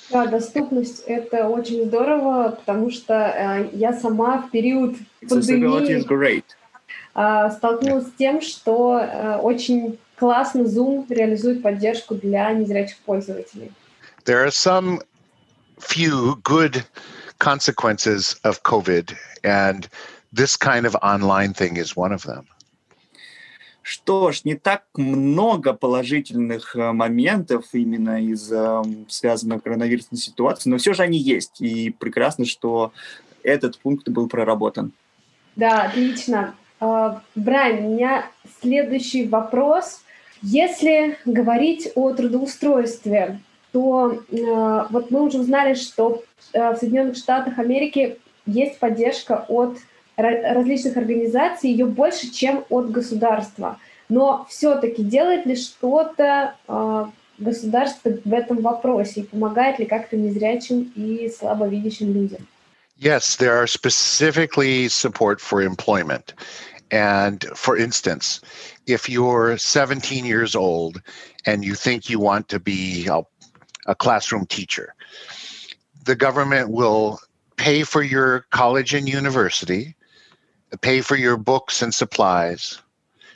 Да, 0.10 0.28
доступность— 0.28 1.04
это 1.08 1.48
очень 1.48 1.86
здорово, 1.86 2.52
потому 2.52 2.92
что 2.92 3.14
э, 3.14 3.70
я 3.74 3.94
сама 3.94 4.44
в 4.44 4.52
период 4.52 4.96
пандемии 5.28 6.04
э, 7.16 7.52
столкнулась 7.52 8.08
с 8.08 8.12
тем, 8.18 8.42
что 8.42 9.00
э, 9.00 9.38
очень 9.38 9.98
классно 10.16 10.62
Zoom 10.62 11.06
реализует 11.10 11.64
поддержку 11.64 12.16
для 12.16 12.52
незрячих 12.54 12.98
пользователей. 13.00 13.72
There 14.26 14.44
are 14.46 14.52
some 14.52 15.02
few 15.80 16.36
good 16.44 16.84
consequences 17.40 18.36
of 18.44 18.62
COVID, 18.64 19.16
and 19.44 19.88
this 20.32 20.56
kind 20.56 20.86
of 20.86 20.96
online 21.02 21.54
thing 21.54 21.78
is 21.78 21.96
one 21.96 22.12
of 22.12 22.24
them. 22.24 22.46
Что 23.88 24.32
ж, 24.32 24.46
не 24.46 24.56
так 24.56 24.86
много 24.96 25.74
положительных 25.74 26.76
э, 26.76 26.92
моментов 26.92 27.66
именно 27.74 28.20
из 28.20 28.52
э, 28.52 28.82
связанных 29.08 29.62
коронавирусной 29.62 30.18
ситуации, 30.18 30.72
но 30.72 30.80
все 30.80 30.96
же 30.96 31.04
они 31.04 31.20
есть, 31.20 31.62
и 31.62 31.92
прекрасно, 31.92 32.46
что 32.46 32.94
этот 33.44 33.78
пункт 33.78 34.10
был 34.10 34.28
проработан. 34.28 34.92
Да, 35.56 35.84
отлично. 35.84 36.56
А, 36.80 37.22
Брайан, 37.36 37.86
у 37.86 37.94
меня 37.94 38.26
следующий 38.60 39.28
вопрос. 39.28 40.02
Если 40.42 41.20
говорить 41.26 41.92
о 41.94 42.12
трудоустройстве, 42.12 43.40
то 43.72 44.14
э, 44.14 44.86
вот 44.90 45.12
мы 45.12 45.22
уже 45.22 45.38
узнали, 45.38 45.76
что 45.76 46.24
в 46.54 46.76
Соединенных 46.76 47.18
Штатах 47.18 47.60
Америки 47.60 48.18
есть 48.48 48.80
поддержка 48.80 49.46
от 49.48 49.78
различных 50.18 50.98
организаций, 50.98 51.70
ее 51.70 51.86
больше, 51.86 52.32
чем 52.32 52.66
от 52.70 52.92
государства. 52.92 53.80
Но 54.10 54.46
все-таки 54.50 55.04
делает 55.04 55.46
ли 55.46 55.56
что-то 55.56 56.56
э, 56.68 57.06
государство 57.38 58.12
в 58.24 58.34
этом 58.34 58.62
вопросе 58.62 59.22
и 59.22 59.24
помогает 59.24 59.80
ли 59.80 59.86
как-то 59.86 60.16
незрячим 60.16 60.92
и 60.96 61.30
слабовидящим 61.30 62.14
людям? 62.14 62.48
Yes, 62.98 63.36
there 63.36 63.58
are 63.58 63.68
specifically 63.68 64.88
support 64.88 65.42
for 65.42 65.62
employment. 65.62 66.34
And 66.92 67.44
for 67.56 67.76
instance, 67.78 68.40
if 68.86 69.10
you're 69.10 69.58
17 69.58 70.24
years 70.24 70.56
old 70.56 71.02
and 71.46 71.66
you 71.66 71.76
think 71.76 72.10
you 72.10 72.20
want 72.20 72.48
to 72.50 72.60
be 72.60 73.08
a, 73.08 73.22
a 73.88 73.96
classroom 73.96 74.46
teacher, 74.46 74.94
the 76.06 76.16
government 76.16 76.70
will 76.70 77.20
pay 77.58 77.84
for 77.84 78.04
your 78.04 78.46
college 78.52 78.94
and 78.94 79.10
university 79.10 79.96
pay 80.82 81.02
for 81.02 81.16
your 81.16 81.38
books 81.38 81.82
and 81.82 81.94
supplies, 81.94 82.82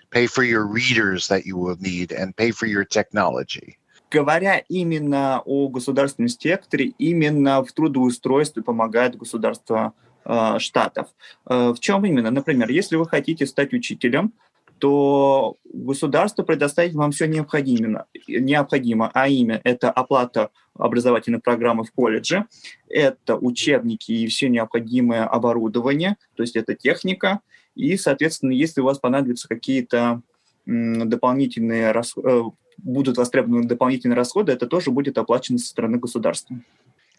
pay 0.09 0.27
for 0.27 0.43
your 0.43 0.65
readers 0.65 1.27
that 1.27 1.45
you 1.45 1.57
will 1.57 1.77
need, 1.79 2.11
and 2.11 2.35
pay 2.35 2.51
for 2.51 2.65
your 2.67 2.85
technology. 2.85 3.77
Говоря 4.11 4.63
именно 4.69 5.41
о 5.45 5.67
государственном 5.69 6.29
секторе, 6.29 6.93
именно 6.97 7.63
в 7.63 7.71
трудоустройстве 7.71 8.63
помогает 8.63 9.15
государство 9.15 9.93
э, 10.25 10.57
штатов. 10.57 11.09
Э, 11.45 11.73
в 11.75 11.79
чем 11.79 12.03
именно? 12.05 12.31
Например, 12.31 12.69
если 12.69 12.95
вы 12.95 13.07
хотите 13.07 13.45
стать 13.45 13.71
учителем, 13.71 14.33
то 14.79 15.57
государство 15.71 16.43
предоставит 16.43 16.93
вам 16.93 17.11
все 17.11 17.27
необходимое, 17.27 18.05
необходимо, 18.27 19.11
а 19.13 19.27
именно 19.27 19.61
это 19.63 19.91
оплата 19.91 20.49
образовательной 20.73 21.39
программы 21.39 21.83
в 21.83 21.91
колледже, 21.91 22.45
это 22.87 23.35
учебники 23.35 24.11
и 24.11 24.27
все 24.27 24.49
необходимое 24.49 25.25
оборудование, 25.25 26.17
то 26.35 26.43
есть 26.43 26.55
это 26.55 26.73
техника, 26.75 27.41
и, 27.75 27.97
соответственно, 27.97 28.51
если 28.51 28.81
у 28.81 28.85
вас 28.85 28.99
понадобятся 28.99 29.47
какие-то 29.47 30.21
дополнительные 30.65 31.91
расходы, 31.91 32.29
э, 32.29 32.41
будут 32.77 33.17
востребованы 33.17 33.67
дополнительные 33.67 34.15
расходы, 34.15 34.51
это 34.53 34.67
тоже 34.67 34.91
будет 34.91 35.17
оплачено 35.17 35.57
со 35.57 35.67
стороны 35.67 35.97
государства. 35.97 36.57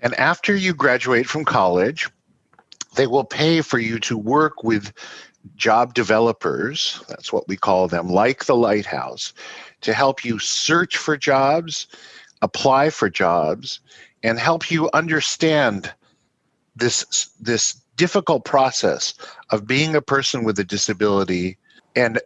And 0.01 0.14
after 0.18 0.57
you 0.57 0.75
graduate 0.75 1.27
from 1.27 1.44
college, 1.44 2.09
they 2.96 3.07
will 3.07 3.25
pay 3.25 3.61
for 3.61 3.79
you 3.79 3.99
to 4.01 4.16
work 4.16 4.62
with 4.62 4.92
job 5.57 5.94
developers, 5.94 7.03
that's 7.09 7.33
what 7.33 7.48
we 7.48 7.57
call 7.57 7.88
them, 7.88 8.09
like 8.09 8.44
the 8.44 8.57
Lighthouse, 8.57 9.33
to 9.83 9.92
help 9.92 10.24
you 10.24 10.38
search 10.38 10.96
for 10.96 11.16
jobs, 11.16 11.87
apply 12.42 12.90
for 12.90 13.09
jobs, 13.09 13.81
and 14.22 14.38
help 14.38 14.70
you 14.70 14.90
understand 14.92 15.92
this, 16.76 17.31
this 17.40 17.81
difficult 17.96 18.44
process 18.44 19.14
of 19.50 19.66
being 19.66 19.94
a 19.94 20.03
person 20.03 20.44
with 20.44 20.59
a 20.59 20.64
disability 20.64 21.57
and 21.96 22.20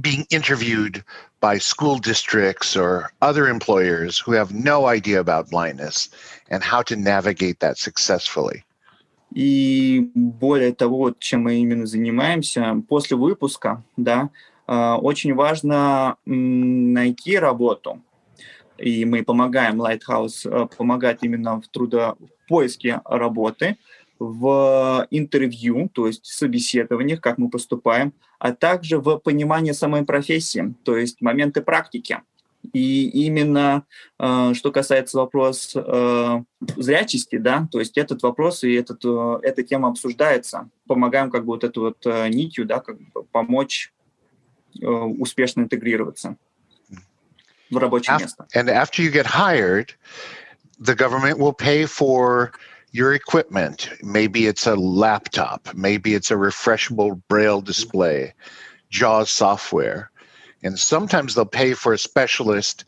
being 0.00 0.26
interviewed 0.30 1.04
by 1.40 1.58
school 1.58 1.98
districts 1.98 2.76
or 2.76 3.12
other 3.22 3.48
employers 3.48 4.18
who 4.18 4.32
have 4.32 4.54
no 4.54 4.86
idea 4.86 5.20
about 5.20 5.50
blindness 5.50 6.08
and 6.48 6.62
how 6.62 6.82
to 6.82 6.96
navigate 6.96 7.60
that 7.60 7.78
successfully. 7.78 8.64
И 9.34 10.10
более 10.14 10.72
того, 10.72 11.14
чем 11.18 11.44
мы 11.44 11.56
именно 11.56 11.86
занимаемся, 11.86 12.82
после 12.88 13.16
выпуска, 13.16 13.82
да, 13.96 14.30
а, 14.66 14.98
очень 14.98 15.34
важно 15.34 16.16
найти 16.24 17.38
работу. 17.38 18.02
И 18.78 19.04
мы 19.04 19.22
помогаем, 19.22 19.80
Lighthouse 19.80 20.48
э, 20.48 20.66
помогать 20.74 21.18
именно 21.20 21.60
в 21.60 21.68
трудопоиске 21.68 23.02
работы, 23.04 23.76
в 24.18 25.06
интервью, 25.10 25.90
то 25.92 26.06
есть 26.06 26.24
собеседованиях, 26.26 27.20
как 27.20 27.38
мы 27.38 27.50
поступаем, 27.50 28.12
а 28.38 28.52
также 28.52 28.98
в 28.98 29.18
понимании 29.18 29.72
самой 29.72 30.04
профессии, 30.04 30.74
то 30.84 30.96
есть 30.96 31.20
моменты 31.20 31.62
практики. 31.62 32.20
И 32.72 33.08
именно 33.26 33.84
э, 34.18 34.52
что 34.54 34.70
касается 34.70 35.16
вопроса 35.16 35.84
э, 35.86 36.42
зрячести, 36.76 37.36
да, 37.38 37.66
то 37.72 37.80
есть 37.80 37.96
этот 37.96 38.22
вопрос 38.22 38.62
и 38.64 38.74
этот, 38.74 39.04
э, 39.04 39.38
эта 39.42 39.62
тема 39.62 39.88
обсуждается. 39.88 40.68
Помогаем 40.86 41.30
как 41.30 41.44
бы 41.44 41.54
вот 41.54 41.64
эту 41.64 41.80
вот 41.80 42.06
э, 42.06 42.28
нитью, 42.28 42.66
да, 42.66 42.80
как 42.80 42.98
бы 42.98 43.24
помочь 43.32 43.92
э, 44.80 44.86
успешно 44.86 45.62
интегрироваться 45.62 46.36
в 47.70 47.76
рабочее 47.78 48.14
after, 48.14 48.22
место. 48.22 48.46
And 48.54 48.68
after 48.68 49.02
you 49.02 49.10
get 49.10 49.26
hired, 49.26 49.94
the 50.78 50.94
government 50.94 51.38
will 51.38 51.54
pay 51.54 51.86
for 51.86 52.52
your 52.92 53.14
equipment. 53.14 53.90
Maybe 54.02 54.46
it's 54.46 54.66
a 54.66 54.74
laptop, 54.74 55.68
maybe 55.74 56.14
it's 56.14 56.30
a 56.30 56.36
refreshable 56.36 57.20
braille 57.28 57.62
display, 57.62 58.34
JAWS 58.90 59.30
software. 59.30 60.10
And 60.62 60.78
sometimes 60.78 61.34
they'll 61.34 61.46
pay 61.46 61.74
for 61.74 61.92
a 61.92 61.98
specialist 61.98 62.84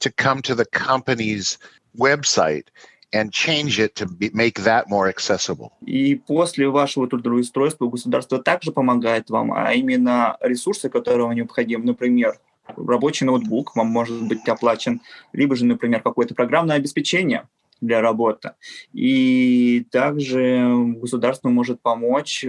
to 0.00 0.10
come 0.10 0.42
to 0.42 0.54
the 0.54 0.66
company's 0.66 1.58
website 1.96 2.66
and 3.12 3.32
change 3.32 3.80
it 3.80 3.94
to 3.96 4.06
be, 4.06 4.30
make 4.34 4.60
that 4.62 4.88
more 4.88 5.08
accessible. 5.08 5.72
И 5.84 6.14
после 6.14 6.68
вашего 6.68 7.08
трудоустройства 7.08 7.88
государство 7.88 8.38
также 8.38 8.70
помогает 8.70 9.30
вам, 9.30 9.52
а 9.52 9.72
именно 9.72 10.36
ресурсы, 10.40 10.88
которые 10.90 11.24
вам 11.24 11.34
необходимы, 11.34 11.84
например, 11.84 12.38
рабочий 12.76 13.24
ноутбук 13.24 13.74
вам 13.76 13.88
может 13.88 14.28
быть 14.28 14.46
оплачен, 14.46 15.00
либо 15.32 15.56
же, 15.56 15.64
например, 15.64 16.02
какое-то 16.02 16.34
программное 16.34 16.76
обеспечение 16.76 17.48
для 17.80 18.00
работы. 18.00 18.52
И 18.92 19.86
также 19.90 20.94
государство 20.96 21.48
может 21.48 21.80
помочь 21.80 22.44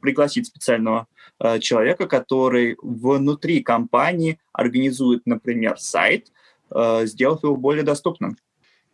пригласить 0.00 0.46
специального 0.46 1.06
э, 1.40 1.58
человека, 1.58 2.06
который 2.06 2.76
внутри 2.82 3.62
компании 3.62 4.38
организует, 4.52 5.26
например, 5.26 5.78
сайт, 5.78 6.28
э, 6.70 7.06
сделав 7.06 7.42
его 7.42 7.56
более 7.56 7.84
доступным. 7.84 8.36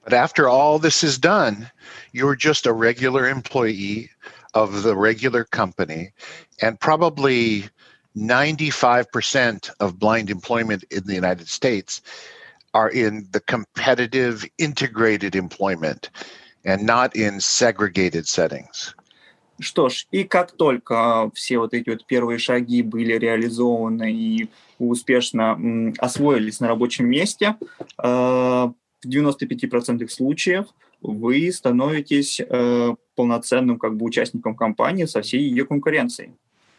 But 0.05 0.14
after 0.14 0.49
all 0.49 0.81
this 0.81 1.05
is 1.05 1.16
done, 1.16 1.71
you're 2.12 2.35
just 2.35 2.66
a 2.66 2.73
regular 2.73 3.29
employee 3.29 4.11
of 4.53 4.83
the 4.83 4.97
regular 4.97 5.45
company, 5.45 6.12
and 6.61 6.79
probably 6.81 7.68
95% 8.16 9.71
of 9.81 9.99
blind 9.99 10.29
employment 10.29 10.85
in 10.90 11.05
the 11.07 11.14
United 11.14 11.49
States 11.49 12.03
are 12.75 12.90
in 12.90 13.27
the 13.33 13.40
competitive 13.40 14.45
integrated 14.59 15.37
employment 15.37 16.11
and 16.64 16.85
not 16.85 17.14
in 17.16 17.40
segregated 17.40 18.27
settings. 18.27 18.95
Что 19.60 19.89
ж, 19.89 20.06
и 20.12 20.24
как 20.24 20.52
только 20.52 21.32
все 21.34 21.58
вот 21.58 21.74
эти 21.74 21.89
вот 21.89 22.06
первые 22.06 22.38
шаги 22.38 22.84
были 22.84 23.13
реализованы 23.13 24.12
и 24.13 24.50
успешно 24.78 25.93
освоились 25.98 26.60
на 26.60 26.67
рабочем 26.67 27.08
месте, 27.08 27.56
э, 27.80 28.04
в 28.04 28.74
95% 29.06 30.08
случаев 30.10 30.67
вы 31.02 31.52
становитесь 31.52 32.39
э, 32.39 32.96
полноценным 33.15 33.80
как 33.80 33.96
бы 33.96 34.06
участником 34.06 34.56
компании 34.56 35.06
со 35.06 35.22
всей 35.22 35.41
ее 35.41 35.65
конкуренцией. 35.65 36.32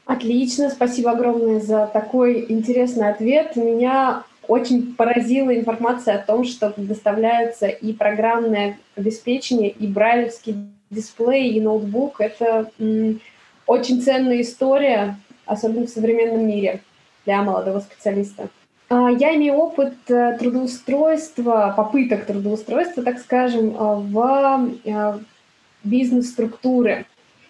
Отлично, 0.07 0.71
спасибо 0.71 1.11
огромное 1.11 1.61
за 1.61 1.87
такой 1.93 2.47
интересный 2.49 3.11
ответ. 3.11 3.57
Меня 3.57 4.25
очень 4.47 4.95
поразила 4.95 5.55
информация 5.55 6.15
о 6.15 6.25
том, 6.25 6.45
что 6.45 6.71
предоставляются 6.71 7.67
и 7.67 7.93
программное 7.93 8.79
обеспечение, 8.97 9.71
и 9.71 9.87
брайлевский 9.87 10.57
дисплей, 10.91 11.53
и 11.53 11.61
ноутбук. 11.61 12.21
Это 12.21 12.71
очень 13.67 14.03
ценная 14.03 14.41
история, 14.41 15.17
особенно 15.47 15.87
в 15.87 15.91
современном 15.91 16.47
мире 16.47 16.81
для 17.25 17.43
молодого 17.43 17.81
специалиста. 17.81 18.49
А, 18.89 19.11
Я 19.11 19.37
имею 19.37 19.55
опыт 19.55 19.95
э, 20.09 20.37
трудоустройства, 20.39 21.75
попыток 21.77 22.25
трудоустройства, 22.25 23.03
так 23.03 23.19
скажем, 23.19 23.69
э, 23.69 23.95
в 23.97 24.71
э, 24.85 25.19
бизнес-структуры. 25.85 27.05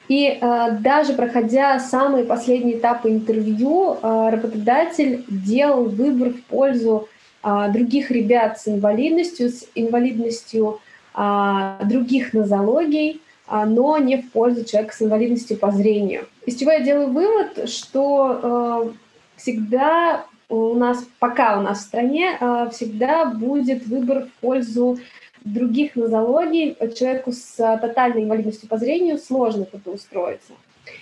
И 0.09 0.39
даже 0.41 1.13
проходя 1.13 1.79
самые 1.79 2.25
последние 2.25 2.79
этапы 2.79 3.11
интервью, 3.11 3.99
работодатель 4.01 5.23
делал 5.29 5.85
выбор 5.85 6.31
в 6.31 6.43
пользу 6.45 7.09
других 7.43 8.11
ребят 8.11 8.59
с 8.59 8.69
инвалидностью, 8.69 9.51
с 9.51 9.67
инвалидностью 9.75 10.81
э, 11.15 11.81
других 11.85 12.33
нозологий, 12.33 13.21
но 13.51 13.99
не 13.99 14.19
в 14.19 14.31
пользу 14.31 14.65
человека 14.65 14.95
с 14.95 15.03
инвалидностью 15.03 15.57
по 15.57 15.71
зрению. 15.71 16.27
Из 16.47 16.57
чего 16.57 16.73
я 16.73 16.81
делаю 16.81 17.09
вывод, 17.09 17.69
что 17.69 18.41
э, 18.43 18.91
всегда 19.37 20.25
у 20.49 20.75
нас, 20.75 21.07
пока 21.19 21.59
у 21.59 21.63
нас 21.63 21.79
в 21.79 21.83
стране, 21.83 22.37
э, 22.41 22.69
всегда 22.73 23.27
будет 23.27 23.87
выбор 23.87 24.25
в 24.27 24.41
пользу 24.41 24.99
других 25.45 25.97
нозологий 25.97 26.77
человеку 26.97 27.33
с 27.33 27.57
тотальной 27.57 28.25
инвалидностью 28.25 28.69
по 28.69 28.77
зрению 28.77 29.19
сложно 29.19 29.65
трудоустроиться. 29.65 30.53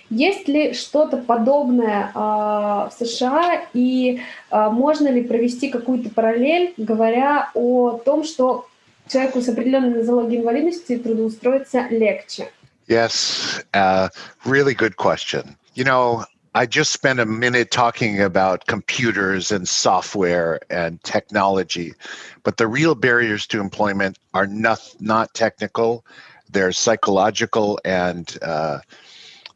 Есть 0.09 0.47
ли 0.47 0.73
что-то 0.73 1.17
подобное 1.17 2.11
э, 2.13 2.17
в 2.17 2.91
США 2.99 3.61
и 3.73 4.19
э, 4.51 4.69
можно 4.69 5.07
ли 5.07 5.21
провести 5.21 5.69
какую-то 5.69 6.09
параллель, 6.09 6.73
говоря 6.77 7.49
о 7.53 7.91
том, 8.03 8.23
что 8.23 8.65
человеку 9.08 9.40
с 9.40 9.48
определенной 9.48 9.90
нозологией 9.90 10.40
инвалидности 10.40 10.98
трудоустроиться 10.98 11.88
легче? 11.88 12.50
Yes, 12.88 13.62
uh, 13.74 14.08
really 14.44 14.74
good 14.74 14.96
question. 14.96 15.56
You 15.74 15.84
know, 15.84 16.24
I 16.54 16.66
just 16.66 16.92
spent 16.92 17.20
a 17.20 17.24
minute 17.24 17.70
talking 17.70 18.20
about 18.20 18.66
computers 18.66 19.50
and 19.50 19.66
software 19.66 20.60
and 20.68 21.02
technology, 21.02 21.94
but 22.42 22.58
the 22.58 22.66
real 22.66 22.94
barriers 22.94 23.46
to 23.48 23.60
employment 23.60 24.18
are 24.34 24.46
not 24.46 24.80
not 25.00 25.32
technical; 25.32 26.04
they're 26.50 26.72
psychological 26.72 27.80
and 27.84 28.36
uh, 28.42 28.80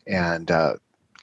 and 0.06 0.50
uh, 0.50 0.74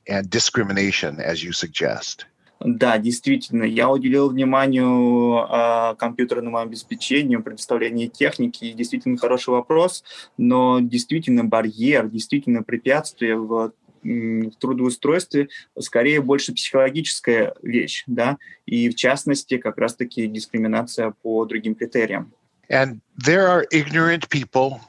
and 0.08 0.30
discrimination, 0.30 1.20
as 1.20 1.44
you 1.44 1.54
suggest. 1.54 2.26
Да, 2.61 2.99
действительно, 2.99 3.63
я 3.63 3.89
уделил 3.89 4.31
вниманию 4.31 5.47
э, 5.49 5.95
компьютерному 5.97 6.59
обеспечению, 6.59 7.43
предоставлению 7.43 8.09
техники, 8.09 8.73
действительно 8.73 9.17
хороший 9.17 9.51
вопрос, 9.51 10.03
но 10.37 10.81
действительно 10.81 11.45
барьер, 11.45 12.09
действительно 12.09 12.63
препятствие 12.63 13.37
в 13.37 13.73
в 14.03 14.51
трудоустройстве 14.61 15.49
скорее 15.79 16.21
больше 16.21 16.55
психологическая 16.55 17.55
вещь, 17.63 18.05
да, 18.07 18.39
и 18.65 18.89
в 18.89 18.95
частности 18.95 19.59
как 19.59 19.77
раз-таки 19.77 20.27
дискриминация 20.29 21.15
по 21.23 21.45
другим 21.45 21.75
критериям. 21.75 22.33
And 22.71 23.01
there 23.17 23.49
are 23.49 23.67
ignorant 23.73 24.29
people 24.29 24.81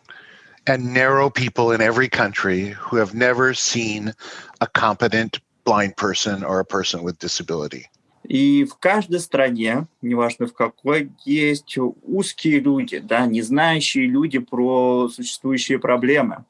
and 0.67 0.93
narrow 0.93 1.29
people 1.29 1.71
in 1.71 1.81
every 1.81 2.09
country 2.09 2.75
who 2.77 2.97
have 2.97 3.13
never 3.13 3.53
seen 3.53 4.13
a 4.59 4.67
competent 4.67 5.39
blind 5.68 5.96
person 5.96 6.44
or 6.44 6.60
a 6.60 6.64
person 6.64 7.02
with 7.02 7.18
disability. 7.18 7.86
И 8.24 8.64
в 8.64 8.76
каждой 8.76 9.20
стране, 9.20 9.86
неважно 10.00 10.46
в 10.46 10.54
какой, 10.54 11.10
есть 11.26 11.76
узкие 12.02 12.60
люди, 12.60 12.98
да, 12.98 13.26
не 13.26 13.42
знающие 13.42 14.06
люди 14.06 14.38
про 14.38 15.08
существующие 15.08 15.78
проблемы. 15.78 16.44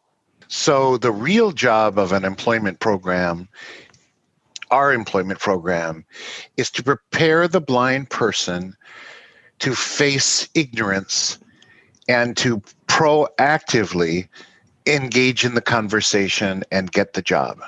So 0.49 0.99
the 0.99 1.11
real 1.11 1.53
job 1.53 1.99
of 1.99 2.12
an 2.12 2.25
employment 2.25 2.79
program, 2.79 3.49
our 4.70 4.92
employment 4.92 5.40
program, 5.40 6.05
is 6.57 6.70
to 6.73 6.83
prepare 6.83 7.49
the 7.49 7.61
blind 7.61 8.09
person 8.09 8.77
to 9.61 9.75
face 9.75 10.49
ignorance 10.55 11.38
and 12.09 12.37
to 12.37 12.62
proactively 12.87 14.29
engage 14.87 15.44
in 15.44 15.55
the 15.55 15.62
conversation 15.62 16.62
and 16.70 16.92
get 16.92 17.14
the 17.14 17.23
job. 17.23 17.59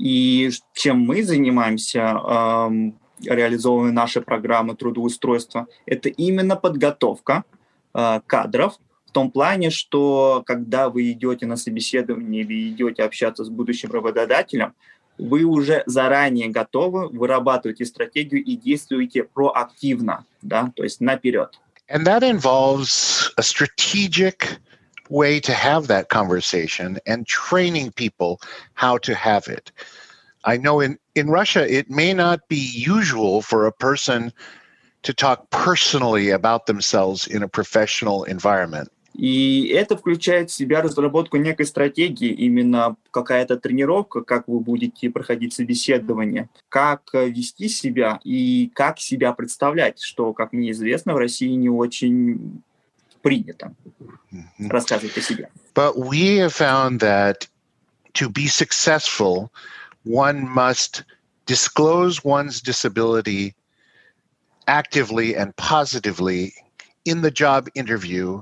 И 0.00 0.50
чем 0.72 1.00
мы 1.00 1.22
занимаемся, 1.22 2.00
реализовывая 3.22 3.92
наши 3.92 4.22
программы 4.22 4.74
трудоустройства, 4.74 5.66
это 5.84 6.08
именно 6.08 6.56
подготовка 6.56 7.44
э, 7.92 8.20
кадров 8.26 8.78
в 9.04 9.12
том 9.12 9.30
плане, 9.30 9.70
что 9.70 10.42
когда 10.46 10.88
вы 10.88 11.10
идете 11.10 11.44
на 11.44 11.56
собеседование 11.56 12.42
или 12.42 12.70
идете 12.70 13.02
общаться 13.02 13.44
с 13.44 13.50
будущим 13.50 13.90
работодателем, 13.90 14.72
вы 15.18 15.42
уже 15.42 15.82
заранее 15.84 16.48
готовы, 16.48 17.08
вырабатываете 17.08 17.84
стратегию 17.84 18.42
и 18.42 18.56
действуете 18.56 19.24
проактивно, 19.24 20.24
да, 20.40 20.72
то 20.74 20.82
есть 20.82 21.00
наперед. 21.00 21.58
And 21.88 22.06
that 22.06 22.22
involves 22.22 23.32
a 23.36 23.42
strategic 23.42 24.60
way 25.10 25.40
to 25.40 25.52
have 25.52 25.88
that 25.88 26.08
conversation 26.08 26.98
and 27.06 27.26
training 27.26 27.92
people 27.92 28.40
how 28.74 28.96
to 28.98 29.14
have 29.14 29.48
it. 29.48 29.72
I 30.44 30.56
know 30.56 30.80
in, 30.80 30.98
in 31.14 31.28
Russia, 31.28 31.70
it 31.70 31.90
may 31.90 32.14
not 32.14 32.48
be 32.48 32.56
usual 32.56 33.42
for 33.42 33.66
a 33.66 33.72
person 33.72 34.32
to 35.02 35.12
talk 35.12 35.50
personally 35.50 36.30
about 36.30 36.66
themselves 36.66 37.26
in 37.26 37.42
a 37.42 37.48
professional 37.48 38.24
environment. 38.24 38.90
И 39.12 39.66
это 39.74 39.96
включает 39.96 40.50
в 40.50 40.54
себя 40.54 40.80
разработку 40.80 41.36
некой 41.36 41.66
стратегии, 41.66 42.30
именно 42.30 42.96
какая-то 43.10 43.58
тренировка, 43.58 44.22
как 44.22 44.46
вы 44.46 44.60
будете 44.60 45.10
проходить 45.10 45.52
собеседование, 45.52 46.48
как 46.68 47.02
вести 47.12 47.68
себя 47.68 48.20
и 48.24 48.70
как 48.72 48.98
себя 49.00 49.32
представлять, 49.32 50.00
что, 50.00 50.32
как 50.32 50.52
мне 50.52 50.70
известно, 50.70 51.14
в 51.14 51.18
России 51.18 51.50
не 51.50 51.68
очень 51.68 52.62
принято 53.21 53.73
рассказывать 54.59 55.17
о 55.17 55.21
себе. 55.21 55.49
But 55.73 55.97
we 55.97 56.37
have 56.37 56.53
found 56.53 56.99
that 56.99 57.47
to 58.13 58.29
be 58.29 58.47
successful, 58.47 59.51
one 60.03 60.47
must 60.47 61.03
disclose 61.45 62.23
one's 62.23 62.61
disability 62.61 63.55
actively 64.67 65.35
and 65.35 65.55
positively 65.57 66.53
in 67.03 67.21
the 67.21 67.31
job 67.31 67.67
interview 67.75 68.41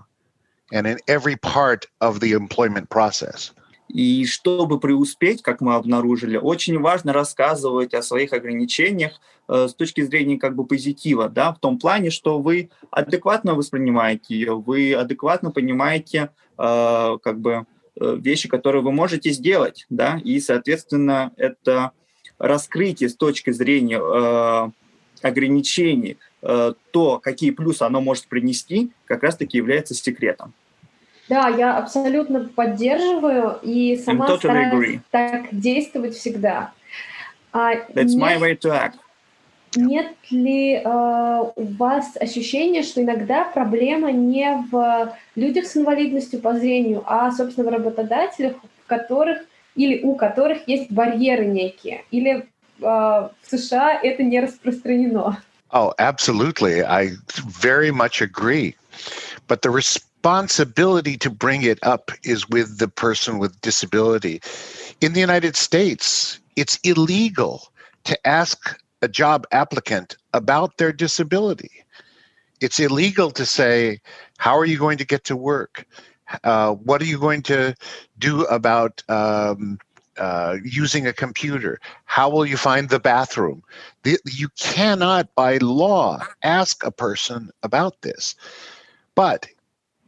and 0.72 0.88
in 0.88 0.98
every 1.08 1.36
part 1.36 1.86
of 2.02 2.20
the 2.20 2.32
employment 2.32 2.90
process. 2.90 3.52
И 3.89 4.27
чтобы 4.27 4.79
преуспеть, 4.79 5.43
как 5.43 5.61
мы 5.61 5.75
обнаружили, 5.75 6.37
очень 6.37 6.79
важно 6.79 7.13
рассказывать 7.13 7.95
о 7.95 8.03
своих 8.03 8.33
ограничениях 8.33 9.21
э, 9.49 9.69
с 9.69 9.75
точки 9.75 10.03
зрения 10.03 10.39
как 10.39 10.55
бы 10.55 10.67
позитива, 10.67 11.29
да, 11.29 11.53
в 11.53 11.59
том 11.59 11.79
плане, 11.79 12.11
что 12.11 12.39
вы 12.39 12.71
адекватно 12.91 13.55
воспринимаете 13.55 14.35
ее, 14.35 14.57
вы 14.57 14.93
адекватно 14.93 15.51
понимаете 15.51 16.31
э, 16.59 17.19
как 17.23 17.41
бы 17.41 17.67
э, 17.99 18.17
вещи, 18.21 18.49
которые 18.49 18.83
вы 18.83 18.93
можете 18.93 19.31
сделать, 19.31 19.87
да, 19.89 20.21
и, 20.23 20.39
соответственно, 20.39 21.33
это 21.37 21.93
раскрытие 22.39 23.09
с 23.09 23.17
точки 23.17 23.51
зрения 23.51 23.99
э, 23.99 24.71
ограничений, 25.23 26.19
э, 26.43 26.75
то, 26.91 27.19
какие 27.19 27.51
плюсы 27.51 27.83
оно 27.83 28.01
может 28.01 28.27
принести, 28.29 28.91
как 29.07 29.23
раз-таки 29.23 29.57
является 29.57 29.95
секретом. 29.95 30.53
Да, 31.29 31.49
я 31.49 31.77
абсолютно 31.77 32.49
поддерживаю 32.49 33.59
и 33.63 33.97
сама 33.97 34.29
totally 34.29 34.39
стараюсь 34.39 34.73
agree. 34.73 35.01
так 35.11 35.47
действовать 35.53 36.15
всегда. 36.15 36.73
А, 37.53 37.75
That's 37.75 38.17
my 38.17 38.37
не- 38.37 38.43
way 38.43 38.59
to 38.59 38.71
act. 38.71 38.95
нет 39.75 40.17
ли 40.31 40.75
э, 40.75 41.45
у 41.57 41.65
вас 41.77 42.17
ощущения, 42.19 42.83
что 42.83 43.03
иногда 43.03 43.45
проблема 43.45 44.11
не 44.11 44.65
в 44.71 45.15
людях 45.37 45.67
с 45.67 45.77
инвалидностью 45.77 46.41
по 46.41 46.55
зрению, 46.55 47.03
а, 47.07 47.31
собственно, 47.31 47.71
в 47.71 47.73
работодателях, 47.73 48.57
в 48.85 48.87
которых 48.87 49.39
или 49.75 50.03
у 50.03 50.15
которых 50.17 50.67
есть 50.67 50.91
барьеры 50.91 51.45
некие, 51.47 52.05
или 52.11 52.39
э, 52.39 52.45
в 52.81 53.31
США 53.47 54.01
это 54.03 54.23
не 54.23 54.41
распространено? 54.41 55.41
Oh, 55.71 55.93
absolutely. 55.99 56.83
I 56.83 57.11
very 57.61 57.91
much 57.91 58.23
agree. 58.23 58.75
But 59.47 59.61
the 59.63 59.71
responsibility 60.29 61.17
to 61.17 61.31
bring 61.31 61.63
it 61.63 61.79
up 61.83 62.11
is 62.23 62.47
with 62.51 62.77
the 62.77 62.87
person 62.87 63.39
with 63.39 63.59
disability. 63.63 64.43
In 65.01 65.15
the 65.15 65.21
United 65.21 65.57
States, 65.57 66.39
it's 66.55 66.79
illegal 66.85 67.73
to 68.05 68.15
ask 68.27 68.79
a 69.01 69.09
job 69.09 69.47
applicant 69.53 70.19
about 70.35 70.77
their 70.77 70.93
disability. 70.93 71.71
It's 72.61 72.79
illegal 72.79 73.31
to 73.31 73.47
say, 73.47 74.01
How 74.37 74.59
are 74.59 74.67
you 74.67 74.79
going 74.79 74.99
to 74.99 75.07
get 75.07 75.25
to 75.25 75.35
work? 75.35 75.87
Uh, 76.45 76.75
what 76.75 77.01
are 77.01 77.07
you 77.07 77.19
going 77.19 77.43
to 77.45 77.75
do 78.19 78.45
about 78.49 79.03
um, 79.09 79.79
uh, 80.19 80.59
using 80.63 81.07
a 81.07 81.13
computer? 81.15 81.81
How 82.05 82.29
will 82.29 82.45
you 82.45 82.59
find 82.59 82.91
the 82.91 83.01
bathroom? 83.01 83.63
The, 84.03 84.19
you 84.27 84.51
cannot, 84.59 85.35
by 85.35 85.57
law, 85.57 86.21
ask 86.43 86.85
a 86.85 86.91
person 86.91 87.51
about 87.63 88.03
this. 88.03 88.35
But 89.15 89.47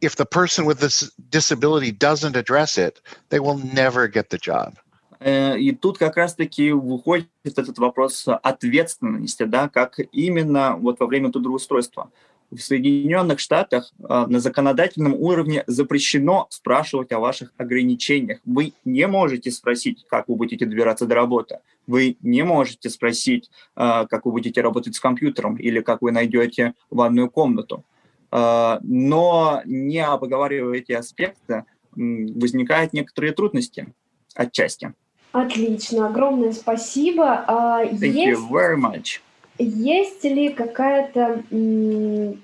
if 0.01 0.15
the 0.15 0.25
person 0.25 0.65
with 0.65 0.79
this 0.79 1.11
disability 1.29 1.91
doesn't 1.91 2.35
address 2.35 2.77
it, 2.77 3.01
they 3.29 3.39
will 3.39 3.57
never 3.57 4.07
get 4.07 4.29
the 4.29 4.37
job. 4.37 4.77
Э, 5.19 5.57
и 5.57 5.71
тут 5.71 5.97
как 5.97 6.17
раз-таки 6.17 6.71
выходит 6.71 7.29
этот 7.43 7.77
вопрос 7.77 8.25
ответственности, 8.27 9.43
да, 9.43 9.69
как 9.69 9.99
именно 10.11 10.75
вот 10.75 10.99
во 10.99 11.05
время 11.05 11.31
трудоустройства. 11.31 12.11
В 12.49 12.59
Соединенных 12.59 13.39
Штатах 13.39 13.93
э, 13.97 14.25
на 14.27 14.39
законодательном 14.39 15.13
уровне 15.13 15.63
запрещено 15.67 16.47
спрашивать 16.49 17.11
о 17.11 17.19
ваших 17.19 17.53
ограничениях. 17.57 18.39
Вы 18.45 18.73
не 18.83 19.07
можете 19.07 19.51
спросить, 19.51 20.05
как 20.09 20.27
вы 20.27 20.35
будете 20.35 20.65
добираться 20.65 21.05
до 21.05 21.15
работы. 21.15 21.59
Вы 21.87 22.17
не 22.21 22.43
можете 22.43 22.89
спросить, 22.89 23.51
э, 23.75 24.05
как 24.09 24.25
вы 24.25 24.31
будете 24.31 24.61
работать 24.61 24.95
с 24.95 24.99
компьютером 24.99 25.55
или 25.55 25.81
как 25.81 26.01
вы 26.01 26.11
найдете 26.11 26.73
ванную 26.89 27.29
комнату. 27.29 27.85
Но 28.31 29.61
не 29.65 29.99
обговаривая 29.99 30.77
эти 30.77 30.93
аспекты, 30.93 31.65
возникают 31.95 32.93
некоторые 32.93 33.33
трудности 33.33 33.93
отчасти. 34.35 34.93
Отлично, 35.31 36.07
огромное 36.07 36.51
спасибо. 36.51 37.43
А 37.47 37.83
Thank 37.83 38.07
есть, 38.07 38.41
you 38.41 38.49
very 38.49 38.77
much. 38.77 39.19
Есть 39.57 40.23
ли 40.23 40.49
какая-то 40.49 41.43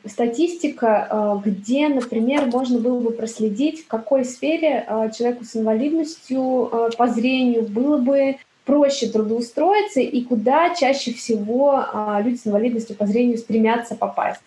статистика, 0.05 1.07
а, 1.09 1.41
где, 1.43 1.87
например, 1.89 2.45
можно 2.45 2.79
было 2.79 2.99
бы 2.99 3.11
проследить, 3.11 3.83
в 3.83 3.87
какой 3.87 4.23
сфере 4.23 4.85
а, 4.87 5.09
человеку 5.09 5.43
с 5.43 5.55
инвалидностью 5.55 6.91
по 6.97 7.07
зрению 7.07 7.63
было 7.63 7.97
бы 7.97 8.37
проще 8.65 9.07
трудоустроиться 9.07 10.01
и 10.01 10.21
куда 10.23 10.75
чаще 10.75 11.13
всего 11.13 11.83
люди 12.23 12.35
с 12.35 12.45
инвалидностью 12.45 12.95
по 12.95 13.07
зрению 13.07 13.37
стремятся 13.37 13.95
попасть? 13.95 14.43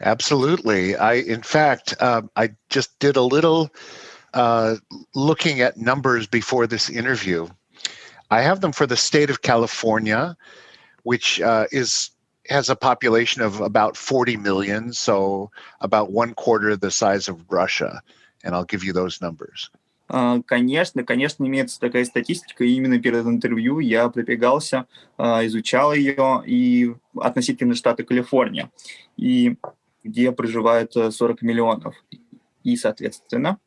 Absolutely. 0.00 0.96
I, 0.96 1.14
in 1.14 1.42
fact, 1.42 1.94
uh, 2.00 2.22
I 2.36 2.50
just 2.68 2.98
did 2.98 3.16
a 3.16 3.22
little 3.22 3.70
uh, 4.34 4.76
looking 5.14 5.60
at 5.60 5.76
numbers 5.76 6.26
before 6.26 6.66
this 6.66 6.88
interview. 6.88 7.48
I 8.30 8.42
have 8.42 8.60
them 8.60 8.72
for 8.72 8.86
the 8.86 8.96
state 8.96 9.30
of 9.30 9.42
California, 9.42 10.36
which 11.02 11.40
uh, 11.40 11.66
is 11.72 12.10
has 12.48 12.70
a 12.70 12.76
population 12.76 13.42
of 13.42 13.60
about 13.60 13.94
40 13.96 14.38
million, 14.38 14.92
so 14.92 15.50
about 15.80 16.12
one 16.12 16.32
quarter 16.32 16.76
the 16.76 16.90
size 16.90 17.28
of 17.28 17.44
Russia. 17.50 18.02
And 18.42 18.54
I'll 18.54 18.64
give 18.64 18.82
you 18.84 18.92
those 18.92 19.20
numbers. 19.20 19.70
Конечно, 20.46 21.04
конечно, 21.04 21.44
имеется 21.44 21.78
такая 21.78 22.06
статистика. 22.06 22.64
И 22.64 22.72
именно 22.72 22.98
перед 22.98 23.26
интервью 23.26 23.78
я 23.80 24.08
пробегался, 24.08 24.86
изучал 25.18 25.92
ее 25.92 26.42
и 26.46 26.94
относительно 27.20 27.74
штата 27.74 28.04
Калифорния, 28.04 28.70
и 29.18 29.56
где 30.04 30.32
проживает 30.32 30.92
40 30.92 31.42
миллионов. 31.42 31.94
И, 32.64 32.76
соответственно, 32.76 33.58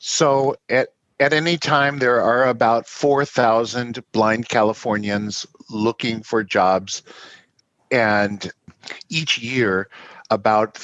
So 0.00 0.54
at 0.68 0.88
at 1.20 1.32
any 1.32 1.56
time, 1.56 1.98
there 1.98 2.22
are 2.22 2.46
about 2.46 2.86
4,000 2.86 4.02
blind 4.12 4.48
Californians 4.48 5.46
looking 5.68 6.22
for 6.22 6.44
jobs. 6.44 7.02
And 7.90 8.50
each 9.08 9.38
year, 9.38 9.88
about, 10.30 10.78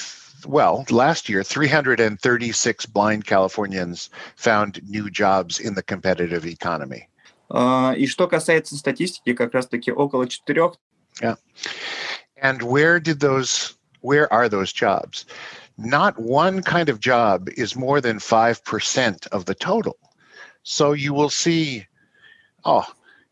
well, 0.45 0.85
last 0.89 1.29
year, 1.29 1.43
336 1.43 2.85
blind 2.87 3.25
Californians 3.25 4.09
found 4.35 4.81
new 4.87 5.09
jobs 5.09 5.59
in 5.59 5.75
the 5.75 5.83
competitive 5.83 6.45
economy. 6.45 7.07
Uh, 7.49 7.93
и 7.95 8.07
что 8.07 8.27
касается 8.27 8.75
статистики, 8.75 9.33
как 9.33 9.53
раз-таки 9.53 9.91
около 9.91 10.27
четырех. 10.27 10.73
Yeah. 11.21 11.35
And 12.35 12.61
where 12.63 12.99
did 12.99 13.19
those, 13.19 13.77
where 14.00 14.32
are 14.32 14.48
those 14.48 14.72
jobs? 14.72 15.26
not 15.84 16.18
one 16.18 16.62
kind 16.62 16.88
of 16.88 17.00
job 17.00 17.48
is 17.56 17.74
more 17.76 18.00
than 18.00 18.18
5% 18.18 19.26
of 19.28 19.44
the 19.44 19.54
total. 19.54 19.96
So 20.62 20.92
you 20.92 21.14
will 21.14 21.30
see, 21.30 21.86
oh, 22.64 22.86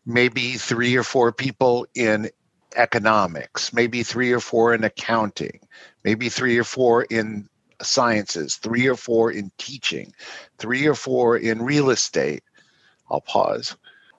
maybe 0.05 0.53
three 0.53 0.95
or 0.95 1.03
four 1.03 1.31
people 1.31 1.85
in 1.93 2.29
economics, 2.75 3.71
maybe 3.71 4.03
three 4.03 4.31
or 4.31 4.39
four 4.39 4.73
in 4.73 4.83
accounting, 4.83 5.59
maybe 6.03 6.29
three 6.29 6.57
or 6.57 6.63
four 6.63 7.03
in 7.03 7.47
sciences, 7.81 8.55
three 8.55 8.87
or 8.87 8.95
four 8.95 9.31
in 9.31 9.51
teaching, 9.57 10.13
three 10.57 10.87
or 10.87 10.95
four 10.95 11.37
in 11.37 11.61
real 11.61 11.91
estate. 11.91 12.43
I'll 13.11 13.21
pause. 13.21 13.75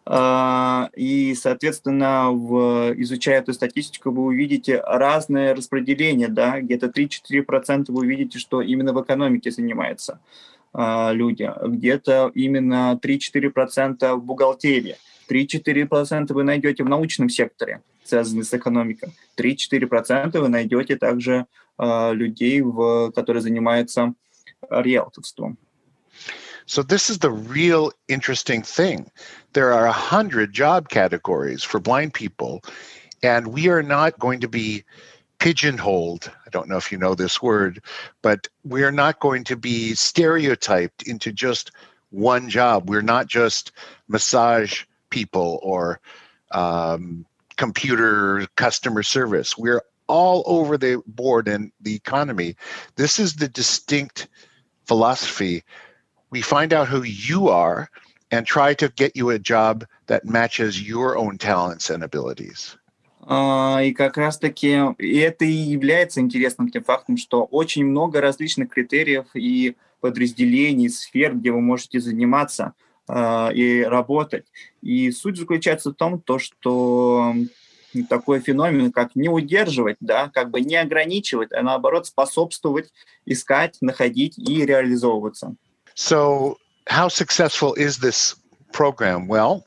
И, 0.09 1.35
соответственно, 1.37 2.31
в, 2.33 2.95
изучая 2.97 3.41
эту 3.41 3.53
статистику, 3.53 4.11
вы 4.11 4.25
увидите 4.25 4.81
разное 4.81 5.55
распределение, 5.55 6.29
да, 6.29 6.61
где-то 6.61 6.87
3-4% 6.87 7.87
вы 7.89 8.01
увидите, 8.01 8.39
что 8.39 8.63
именно 8.63 8.93
в 8.93 9.03
экономике 9.03 9.51
занимаются 9.51 10.21
люди, 10.73 11.51
где-то 11.65 12.31
именно 12.35 12.99
3-4% 13.03 14.15
в 14.15 14.25
бухгалтерии, 14.25 14.97
3-4% 15.29 16.33
вы 16.33 16.45
найдете 16.45 16.83
в 16.83 16.89
научном 16.89 17.29
секторе, 17.29 17.83
связанные 18.05 18.45
с 18.45 18.55
экономикой, 18.55 19.13
3-4% 19.37 20.39
вы 20.39 20.49
найдете 20.49 20.97
также 20.97 21.47
людей, 21.79 22.63
в, 22.63 23.11
которые 23.13 23.43
занимаются 23.43 24.15
риэлторством. 24.71 25.59
So 26.71 26.85
this 26.85 27.11
is 27.11 27.19
the 27.19 27.33
real 27.33 27.91
interesting 28.07 28.63
thing. 28.63 29.11
There 29.55 29.73
are 29.73 29.87
a 29.87 29.93
hundred 29.93 30.53
job 30.53 30.89
categories 30.89 31.65
for 31.65 31.81
blind 31.81 32.15
people, 32.15 32.63
and 33.25 33.49
we 33.49 33.67
are 33.67 33.83
not 33.83 34.21
going 34.21 34.39
to 34.39 34.49
be 34.49 34.85
pigeonholed. 35.41 36.31
I 36.47 36.51
don't 36.51 36.69
know 36.69 36.77
if 36.77 36.93
you 36.93 36.97
know 36.97 37.17
this 37.17 37.43
word, 37.43 37.83
but 38.23 38.47
we're 38.63 38.93
not 38.93 39.19
going 39.19 39.43
to 39.45 39.57
be 39.57 39.97
stereotyped 39.97 41.03
into 41.09 41.33
just 41.33 41.73
one 42.11 42.49
job. 42.49 42.89
We're 42.89 43.03
not 43.03 43.27
just 43.27 43.73
massage 44.07 44.85
people 45.11 45.59
or 45.65 45.99
um, 46.53 47.27
computer 47.57 48.47
customer 48.55 49.03
service. 49.03 49.59
We're 49.59 49.83
all 50.07 50.45
over 50.47 50.79
the 50.79 51.03
board 51.09 51.49
in 51.49 51.73
the 51.81 51.97
economy. 51.97 52.55
This 52.95 53.19
is 53.19 53.35
the 53.35 53.49
distinct 53.49 54.29
philosophy 54.87 55.65
we 56.31 56.41
find 56.43 56.73
out 56.73 56.89
who 56.89 57.03
you 57.03 57.49
are 57.49 57.91
and 58.31 58.47
try 58.47 58.75
to 58.75 58.89
get 58.97 59.17
you 59.17 59.31
a 59.31 59.39
job 59.39 59.85
that 60.07 60.25
matches 60.25 60.81
your 60.81 61.17
own 61.17 61.39
talents 61.39 61.91
and 61.91 62.03
abilities. 62.03 62.77
И 63.23 63.93
как 63.93 64.17
раз-таки 64.17 64.69
это 64.99 65.45
и 65.45 65.53
является 65.53 66.21
интересным 66.21 66.71
тем 66.71 66.85
фактом, 66.85 67.17
что 67.17 67.45
очень 67.45 67.85
много 67.85 68.21
различных 68.21 68.71
критериев 68.71 69.27
и 69.35 69.77
подразделений, 70.01 70.89
сфер, 70.89 71.35
где 71.35 71.51
вы 71.51 71.61
можете 71.61 72.01
заниматься 72.01 72.73
и 73.13 73.87
работать. 73.87 74.47
И 74.81 75.11
суть 75.11 75.37
заключается 75.37 75.91
в 75.91 75.95
том, 75.95 76.21
то, 76.21 76.39
что 76.39 77.35
такой 78.09 78.41
феномен, 78.41 78.91
как 78.91 79.15
не 79.15 79.29
удерживать, 79.29 79.97
да, 80.01 80.31
как 80.33 80.51
бы 80.51 80.61
не 80.61 80.77
ограничивать, 80.77 81.53
а 81.53 81.63
наоборот 81.63 82.07
способствовать, 82.07 82.91
искать, 83.27 83.77
находить 83.81 84.39
и 84.39 84.65
реализовываться. 84.65 85.57
So, 86.00 86.58
how 86.88 87.08
successful 87.08 87.74
is 87.76 87.98
this 88.00 88.36
program? 88.74 89.28
Well, 89.28 89.64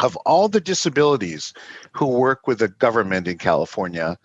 of 0.00 0.16
all 0.26 0.48
the 0.48 0.60
disabilities 0.60 1.52
who 1.92 2.06
work 2.06 2.46
with 2.46 2.58
the 2.58 2.68
government 2.68 3.28
in 3.28 3.38
California, 3.38 4.18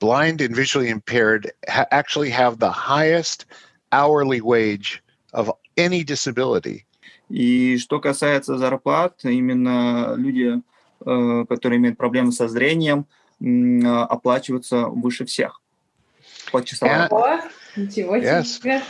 blind 0.00 0.40
and 0.40 0.54
visually 0.54 0.90
impaired 0.90 1.52
ha- 1.68 1.86
actually 1.90 2.30
have 2.30 2.58
the 2.58 2.70
highest 2.70 3.46
hourly 3.92 4.40
wage 4.40 5.02
of 5.32 5.50
any 5.76 6.04
disability. 6.04 6.84
И 7.30 7.78
что 7.78 8.00
касается 8.00 8.58
зарплат, 8.58 9.24
именно 9.24 10.14
люди, 10.16 10.60
которые 11.00 11.78
имеют 11.78 11.96
проблемы 11.96 12.32
со 12.32 12.48
зрением, 12.48 13.06
м, 13.40 13.80
э, 13.80 14.02
оплачиваться 14.04 14.86
выше 14.86 15.24
всех. 15.24 15.60
Почасово. 16.52 16.90
And- 16.90 17.12
О, 17.12 17.40
ничего 17.76 18.16
Yes. 18.16 18.82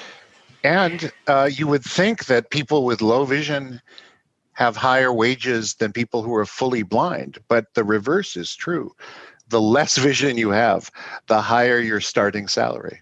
себе. 0.63 0.65
And 0.65 1.13
uh, 1.27 1.51
you 1.53 1.67
would 1.67 1.85
think 1.85 2.27
that 2.27 2.51
people 2.51 2.85
with 2.85 3.03
low 3.03 3.25
vision 3.25 3.81
have 4.55 4.77
higher 4.77 5.13
wages 5.13 5.75
than 5.75 5.93
people 5.93 6.23
who 6.23 6.35
are 6.35 6.47
fully 6.47 6.83
blind, 6.83 7.39
but 7.49 7.75
the 7.75 7.85
reverse 7.85 8.37
is 8.37 8.55
true. 8.55 8.95
The 9.49 9.61
less 9.61 9.99
vision 9.99 10.39
you 10.39 10.51
have, 10.51 10.91
the 11.27 11.41
higher 11.41 11.81
your 11.81 12.01
starting 12.01 12.49
salary. 12.49 13.01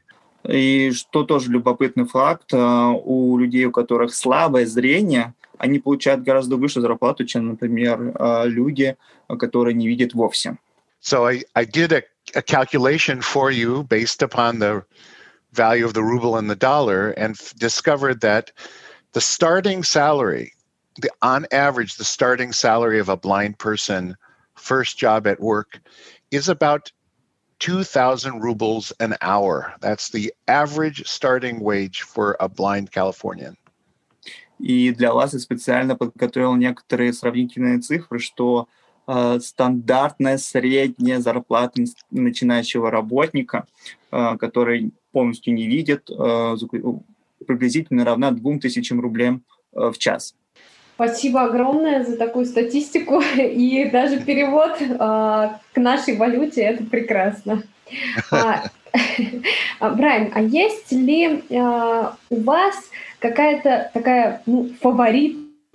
И 0.48 0.90
что 0.90 1.22
тоже 1.22 1.50
любопытный 1.50 2.04
факт, 2.04 2.52
э, 2.52 2.56
у 2.56 3.38
людей, 3.38 3.64
у 3.64 3.70
которых 3.70 4.12
слабое 4.12 4.66
зрение, 4.66 5.34
они 5.58 5.78
получают 5.78 6.22
гораздо 6.22 6.56
выше 6.56 6.80
зарплату, 6.80 7.24
чем, 7.24 7.46
например, 7.46 8.12
э, 8.18 8.48
люди, 8.48 8.96
э, 9.28 9.36
которые 9.36 9.74
не 9.74 9.86
видят 9.86 10.14
вовсе. 10.14 10.58
So 11.00 11.26
I, 11.26 11.44
I 11.54 11.64
did 11.64 11.92
a, 11.92 12.02
a 12.34 12.42
calculation 12.42 13.20
for 13.20 13.52
you 13.52 13.84
based 13.84 14.22
upon 14.22 14.58
the 14.58 14.84
value 15.56 15.84
of 15.84 15.94
the 15.94 16.02
ruble 16.02 16.36
and 16.36 16.48
the 16.48 16.56
dollar 16.56 17.10
and 17.10 17.36
f- 17.38 17.54
discovered 17.56 18.20
that 18.20 18.52
the 19.12 19.20
starting 19.20 19.82
salary, 19.82 20.52
the 21.00 21.10
on 21.20 21.46
average, 21.52 21.96
the 21.96 22.04
starting 22.04 22.52
salary 22.52 22.98
of 22.98 23.08
a 23.08 23.16
blind 23.16 23.58
person, 23.58 24.16
first 24.54 24.98
job 24.98 25.26
at 25.26 25.40
work, 25.40 25.80
is 26.30 26.48
about 26.48 26.90
2,000 27.58 28.40
rubles 28.40 28.92
an 28.98 29.14
hour. 29.20 29.72
That's 29.80 30.10
the 30.10 30.32
average 30.48 31.06
starting 31.06 31.60
wage 31.60 32.02
for 32.02 32.36
a 32.40 32.48
blind 32.48 32.90
Californian. 32.90 33.56
И 34.58 34.92
для 34.92 35.12
вас 35.12 35.32
я 35.32 35.40
специально 35.40 35.96
подготовил 35.96 36.54
некоторые 36.54 37.12
сравнительные 37.12 37.80
цифры, 37.80 38.20
что 38.20 38.68
э, 39.08 39.40
стандартная 39.40 40.38
средняя 40.38 41.20
зарплата 41.20 41.80
н- 41.82 41.88
начинающего 42.10 42.90
работника, 42.90 43.66
э, 44.12 44.36
который 44.38 44.92
полностью 45.17 45.55
не 45.55 45.65
видит, 45.65 46.11
э, 46.11 46.55
приблизительно 47.47 48.05
равна 48.05 48.29
2000 48.29 48.93
рублям 48.93 49.41
э, 49.73 49.89
в 49.89 49.97
час. 49.97 50.35
Спасибо 50.93 51.41
огромное 51.41 52.03
за 52.03 52.17
такую 52.17 52.45
статистику 52.45 53.19
и 53.37 53.89
даже 53.91 54.19
перевод 54.19 54.77
а, 54.99 55.59
к 55.73 55.77
нашей 55.77 56.17
валюте. 56.17 56.61
Это 56.61 56.83
прекрасно. 56.83 57.63
А, 58.31 58.65
а, 59.79 59.89
Брайан, 59.89 60.31
а 60.35 60.41
есть 60.43 60.91
ли 60.91 61.43
а, 61.51 62.15
у 62.29 62.41
вас 62.41 62.75
какая-то 63.17 63.89
такая 63.91 64.43
ну, 64.45 64.69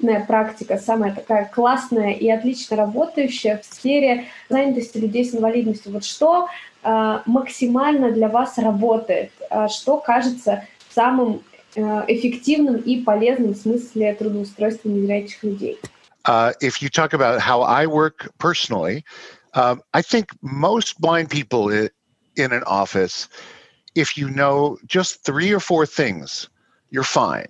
фаворитная 0.02 0.26
практика, 0.26 0.78
самая 0.78 1.14
такая 1.14 1.50
классная 1.52 2.10
и 2.10 2.28
отлично 2.28 2.76
работающая 2.76 3.58
в 3.58 3.64
сфере 3.64 4.26
занятости 4.48 4.98
людей 4.98 5.24
с 5.24 5.34
инвалидностью? 5.34 5.92
Вот 5.92 6.04
что 6.04 6.48
а, 6.82 7.22
максимально 7.26 8.10
для 8.10 8.28
вас 8.28 8.58
работает? 8.58 9.30
А, 9.50 9.68
Что 9.68 9.98
кажется 9.98 10.66
самым 10.90 11.42
э, 11.74 11.80
эффективным 12.08 12.76
и 12.76 13.02
полезным 13.02 13.54
в 13.54 13.56
смысле 13.56 14.12
трудоустройства 14.14 14.90
незрячих 14.90 15.42
людей. 15.42 15.78
Uh, 16.24 16.52
if 16.60 16.82
you 16.82 16.90
talk 16.90 17.14
about 17.14 17.40
how 17.40 17.62
I 17.62 17.86
work 17.86 18.30
personally, 18.38 19.02
um, 19.54 19.80
I 19.94 20.02
think 20.02 20.26
most 20.42 21.00
blind 21.00 21.30
people 21.30 21.70
in 21.70 22.52
an 22.52 22.62
office, 22.64 23.26
if 23.94 24.18
you 24.18 24.28
know 24.28 24.76
just 24.86 25.24
three 25.24 25.50
or 25.50 25.60
four 25.60 25.86
things, 25.86 26.50
you're 26.90 27.02
fine. 27.02 27.48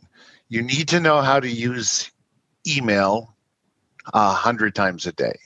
You 0.48 0.62
need 0.62 0.88
to 0.90 1.00
know 1.00 1.20
how 1.20 1.40
to 1.40 1.48
use 1.48 2.11
email 2.67 3.33
a 4.13 4.31
hundred 4.31 4.75
times 4.75 5.05
a 5.05 5.11
day. 5.11 5.37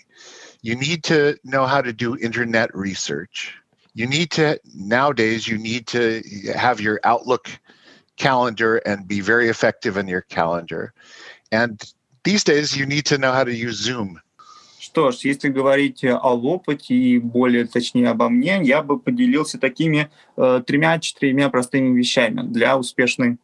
You 0.62 0.76
need 0.76 1.04
to 1.06 1.38
know 1.44 1.66
how 1.66 1.82
to 1.82 1.92
do 1.92 2.18
internet 2.18 2.74
research. 2.76 3.54
You 3.94 4.08
need 4.08 4.32
to 4.32 4.60
nowadays. 4.74 5.48
You 5.48 5.58
need 5.58 5.88
to 5.88 6.22
have 6.56 6.80
your 6.80 7.00
Outlook 7.04 7.50
calendar 8.18 8.78
and 8.78 9.08
be 9.08 9.22
very 9.22 9.50
effective 9.50 9.98
in 9.98 10.08
your 10.08 10.22
calendar. 10.22 10.94
And 11.52 11.82
these 12.24 12.44
days, 12.44 12.78
you 12.78 12.86
need 12.86 13.06
to 13.08 13.18
know 13.18 13.32
how 13.32 13.44
to 13.44 13.54
use 13.54 13.78
Zoom. 13.80 14.22
Что 14.80 15.12
ж, 15.12 15.20
если 15.24 15.50
говорить 15.50 16.04
о 16.04 16.36
опыте 16.36 16.96
и 16.96 17.20
более 17.20 17.66
точнее 17.66 18.10
обо 18.10 18.30
мне, 18.30 18.62
я 18.64 18.82
бы 18.82 19.00
поделился 19.00 19.60
такими 19.60 20.10
э, 20.38 20.62
тремя-четырьмя 20.66 21.50
простыми 21.50 21.98
вещами 21.98 22.42
для 22.42 22.78
успешной 22.78 23.38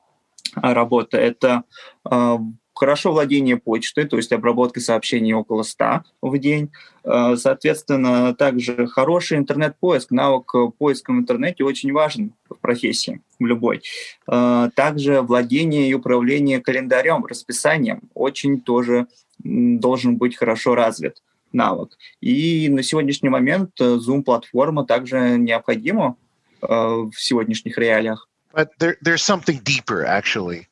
э, 0.56 0.74
работы. 0.74 1.18
Это 1.18 1.64
э, 2.10 2.38
хорошо 2.83 3.13
владение 3.13 3.59
почтой, 3.59 4.07
то 4.07 4.17
есть 4.17 4.33
обработка 4.33 4.81
сообщений 4.81 5.35
около 5.35 5.63
100 5.63 6.03
в 6.21 6.37
день. 6.39 6.73
Э, 7.05 7.37
соответственно, 7.37 8.35
также 8.35 8.89
хороший 8.89 9.39
интернет-поиск. 9.39 10.11
Навык 10.11 10.53
поиска 10.79 11.13
в 11.13 11.17
интернете 11.17 11.63
очень 11.63 11.93
важен 11.93 12.33
в 12.51 12.57
профессии, 12.57 13.21
в 13.39 13.47
любой. 13.47 13.83
Э, 14.29 14.69
также 14.75 15.21
владение 15.23 15.89
и 15.89 15.95
управление 15.95 16.61
календарем, 16.61 17.25
расписанием 17.25 18.01
очень 18.15 18.61
тоже 18.61 19.07
должен 19.39 20.17
быть 20.17 20.37
хорошо 20.37 20.75
развит 20.75 21.23
навык. 21.53 21.97
И 22.21 22.69
на 22.69 22.83
сегодняшний 22.83 23.29
момент 23.29 23.81
э, 23.81 23.85
Zoom-платформа 23.85 24.85
также 24.85 25.39
необходима 25.39 26.17
в 26.61 27.13
сегодняшних 27.17 27.79
реалиях. 27.79 28.29
But 28.53 28.71
there, 28.79 28.97
there's 29.01 29.23
something 29.23 29.61
deeper, 29.65 30.05
actually. 30.05 30.69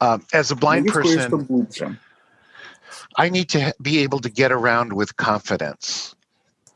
Um, 0.00 0.24
as 0.32 0.50
a 0.50 0.54
Но 0.54 0.60
blind 0.60 0.84
есть 0.84 0.94
кое-что 0.94 1.38
person, 1.38 1.46
глубже. 1.46 1.98
I 3.16 3.30
need 3.30 3.48
to 3.50 3.60
ha- 3.60 3.72
be 3.80 3.98
able 3.98 4.20
to 4.20 4.28
get 4.28 4.50
around 4.52 4.92
with 4.92 5.16
confidence. 5.16 6.14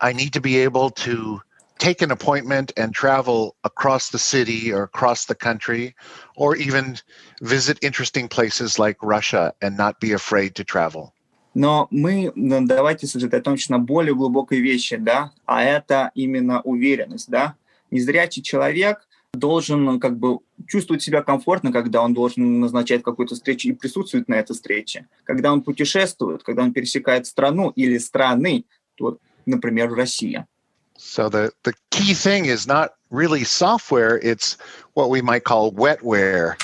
I 0.01 0.13
need 0.13 0.33
to 0.35 0.41
be 0.41 0.59
able 0.59 0.91
to 0.91 1.41
take 1.79 2.03
an 2.03 2.11
appointment 2.11 2.73
and 2.77 2.93
travel 2.93 3.55
across 3.65 4.11
the 4.11 4.19
city 4.19 4.73
or 4.73 4.83
across 4.83 5.27
the 5.27 5.35
country, 5.35 5.95
or 6.37 6.57
even 6.57 6.97
visit 7.41 7.79
interesting 7.83 8.29
places 8.29 8.79
like 8.79 8.97
Russia 9.03 9.53
and 9.63 9.77
not 9.77 10.01
be 10.01 10.13
afraid 10.13 10.55
to 10.57 10.65
travel. 10.65 11.13
Но 11.55 11.89
мы 11.91 12.33
м, 12.37 12.67
давайте 12.67 13.07
сосредоточимся 13.07 13.73
на 13.73 13.79
более 13.79 14.15
глубокой 14.15 14.61
вещи, 14.61 14.97
да, 14.97 15.33
а 15.47 15.65
это 15.65 16.11
именно 16.15 16.61
уверенность, 16.61 17.29
да. 17.29 17.57
Незрячий 17.91 18.43
человек 18.43 19.09
должен 19.34 19.84
ну, 19.84 20.00
как 20.00 20.18
бы 20.18 20.40
чувствовать 20.68 21.02
себя 21.02 21.22
комфортно, 21.24 21.72
когда 21.72 22.02
он 22.02 22.14
должен 22.14 22.60
назначать 22.60 23.04
какую-то 23.04 23.36
встречу 23.36 23.70
и 23.70 23.74
присутствовать 23.74 24.28
на 24.28 24.36
этой 24.36 24.54
встрече. 24.54 25.08
Когда 25.24 25.52
он 25.52 25.64
путешествует, 25.64 26.44
когда 26.44 26.64
он 26.64 26.74
пересекает 26.74 27.26
страну 27.26 27.72
или 27.72 27.98
страны, 27.98 28.66
то, 28.96 29.18
например, 29.46 29.94
Россия. 29.94 30.48
So 30.96 31.28
the, 31.28 31.52
the 31.64 31.74
key 31.90 32.14
thing 32.14 32.46
is 32.46 32.68
not 32.68 32.94
really 33.10 33.44
software, 33.44 34.20
it's 34.20 34.58
what 34.94 35.10
we 35.10 35.22
might 35.22 35.44
call 35.44 35.72
wetware. 35.72 36.56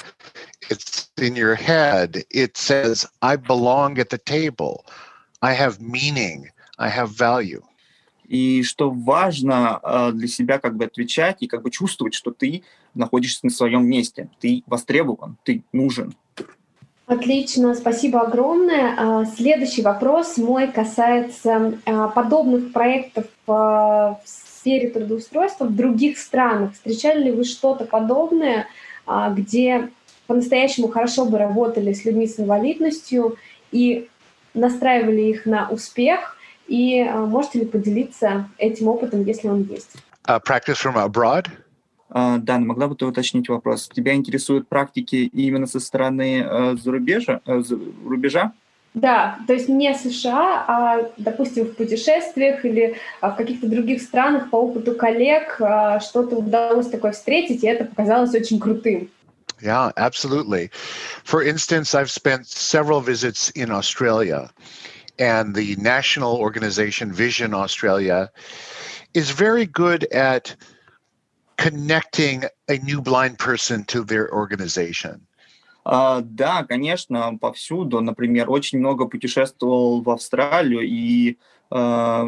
It's 0.70 1.10
in 1.18 1.36
your 1.36 1.56
head. 1.56 2.24
It 2.30 2.56
says, 2.56 3.06
I 3.24 3.38
belong 3.38 3.98
at 3.98 4.10
the 4.10 4.20
table. 4.20 4.86
I 5.42 5.54
have 5.54 5.82
meaning. 5.82 6.50
I 6.78 6.90
have 6.90 7.10
value. 7.10 7.64
И 8.30 8.62
что 8.62 8.92
важно 8.92 9.80
э, 9.82 10.12
для 10.14 10.28
себя 10.28 10.60
как 10.60 10.78
бы 10.78 10.86
отвечать 10.86 11.38
и 11.40 11.48
как 11.48 11.64
бы 11.64 11.72
чувствовать, 11.72 12.14
что 12.14 12.30
ты 12.30 12.62
находишься 12.94 13.42
на 13.44 13.50
своем 13.50 13.88
месте, 13.88 14.30
ты 14.40 14.64
востребован, 14.68 15.38
ты 15.44 15.64
нужен. 15.74 16.14
Отлично, 17.08 17.74
спасибо 17.74 18.22
огромное. 18.22 18.94
А, 18.96 19.26
Следующий 19.26 19.82
вопрос 19.82 20.38
мой 20.38 20.68
касается 20.68 21.80
а, 21.86 22.08
подобных 22.10 22.72
проектов 22.72 23.26
а, 23.48 24.20
в 24.24 24.30
сфере 24.30 24.90
трудоустройства 24.90 25.66
в 25.66 25.76
других 25.76 26.20
странах. 26.20 26.74
Встречали 26.74 27.24
ли 27.24 27.32
вы 27.32 27.46
что-то 27.46 27.86
подобное, 27.86 28.68
а, 29.08 29.32
где 29.32 29.90
по-настоящему 30.28 30.88
хорошо 30.90 31.26
бы 31.26 31.40
работали 31.40 31.94
с 31.94 32.06
людьми 32.06 32.28
с 32.28 32.40
инвалидностью 32.40 33.38
и 33.72 34.08
настраивали 34.54 35.22
их 35.22 35.48
на 35.48 35.68
успех? 35.70 36.38
И 36.70 37.02
а, 37.02 37.26
можете 37.26 37.60
ли 37.60 37.66
поделиться 37.66 38.48
этим 38.60 38.88
опытом, 38.88 39.26
если 39.26 39.48
он 39.48 39.64
есть? 39.64 39.90
Uh, 40.28 40.40
practice 40.40 40.78
from 40.78 40.96
abroad. 40.96 41.48
А, 42.12 42.38
Дана, 42.38 42.66
могла 42.66 42.88
бы 42.88 42.96
ты 42.96 43.06
уточнить 43.06 43.50
вопрос? 43.50 43.90
Тебя 43.92 44.14
интересуют 44.14 44.68
практики 44.68 45.16
именно 45.34 45.66
со 45.66 45.80
стороны 45.80 46.46
э, 46.48 46.76
зарубежа, 46.76 47.42
за- 47.46 47.80
рубежа? 48.06 48.54
Да, 48.94 49.40
то 49.48 49.54
есть 49.54 49.70
не 49.70 49.94
США, 49.94 50.66
а, 50.68 51.10
допустим, 51.18 51.66
в 51.66 51.76
путешествиях 51.76 52.66
или 52.66 52.96
в 53.22 53.32
каких-то 53.32 53.68
других 53.68 54.02
странах 54.02 54.50
по 54.50 54.58
опыту 54.58 54.94
коллег 54.96 55.56
что-то 56.02 56.38
удалось 56.38 56.88
такое 56.88 57.12
встретить, 57.12 57.64
и 57.64 57.68
это 57.68 57.86
показалось 57.86 58.34
очень 58.34 58.60
крутым. 58.60 59.10
Yeah, 59.62 59.92
absolutely. 59.98 60.72
For 61.24 61.44
instance, 61.44 61.94
I've 61.94 62.10
spent 62.10 62.48
several 62.48 63.02
visits 63.02 63.52
in 63.52 63.72
Australia, 63.72 64.52
and 65.20 65.54
the 65.54 65.76
national 65.76 66.38
organization 66.38 67.12
Vision 67.12 67.54
Australia 67.54 68.32
is 69.14 69.30
very 69.32 69.66
good 69.66 70.06
at 70.06 70.56
connecting 71.58 72.46
a 72.70 72.78
new 72.78 73.02
blind 73.02 73.38
person 73.38 73.84
to 73.84 74.04
their 74.04 74.32
organization. 74.34 75.22
А, 75.86 76.22
да, 76.22 76.64
конечно, 76.64 77.38
повсюду. 77.38 78.00
Например, 78.02 78.50
очень 78.50 78.80
много 78.80 79.06
путешествовал 79.06 80.02
в 80.02 80.10
Австралию, 80.10 80.82
и 80.82 81.38
э, 81.72 82.22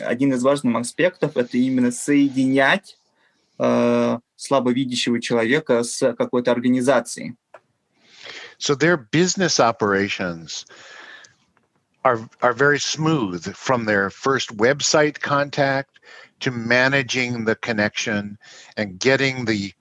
один 0.00 0.32
из 0.32 0.42
важных 0.42 0.76
аспектов– 0.76 1.32
это 1.36 1.58
именно 1.58 1.90
соединять 1.90 2.96
э, 3.58 4.18
слабовидящего 4.36 5.20
человека 5.20 5.82
с 5.82 6.14
какой-то 6.14 6.52
организацией. 6.52 7.34
So 8.58 8.76
their 8.76 8.96
business 8.96 9.58
operations 9.58 10.64
are 12.05 12.19
are 12.41 12.53
very 12.53 12.79
smooth 12.79 13.53
from 13.55 13.85
their 13.85 14.09
first 14.09 14.55
website 14.57 15.19
contact 15.19 15.99
to 16.39 16.51
managing 16.51 17.45
the 17.45 17.55
connection 17.55 18.37
and 18.77 18.99
getting 18.99 19.45
the 19.45 19.73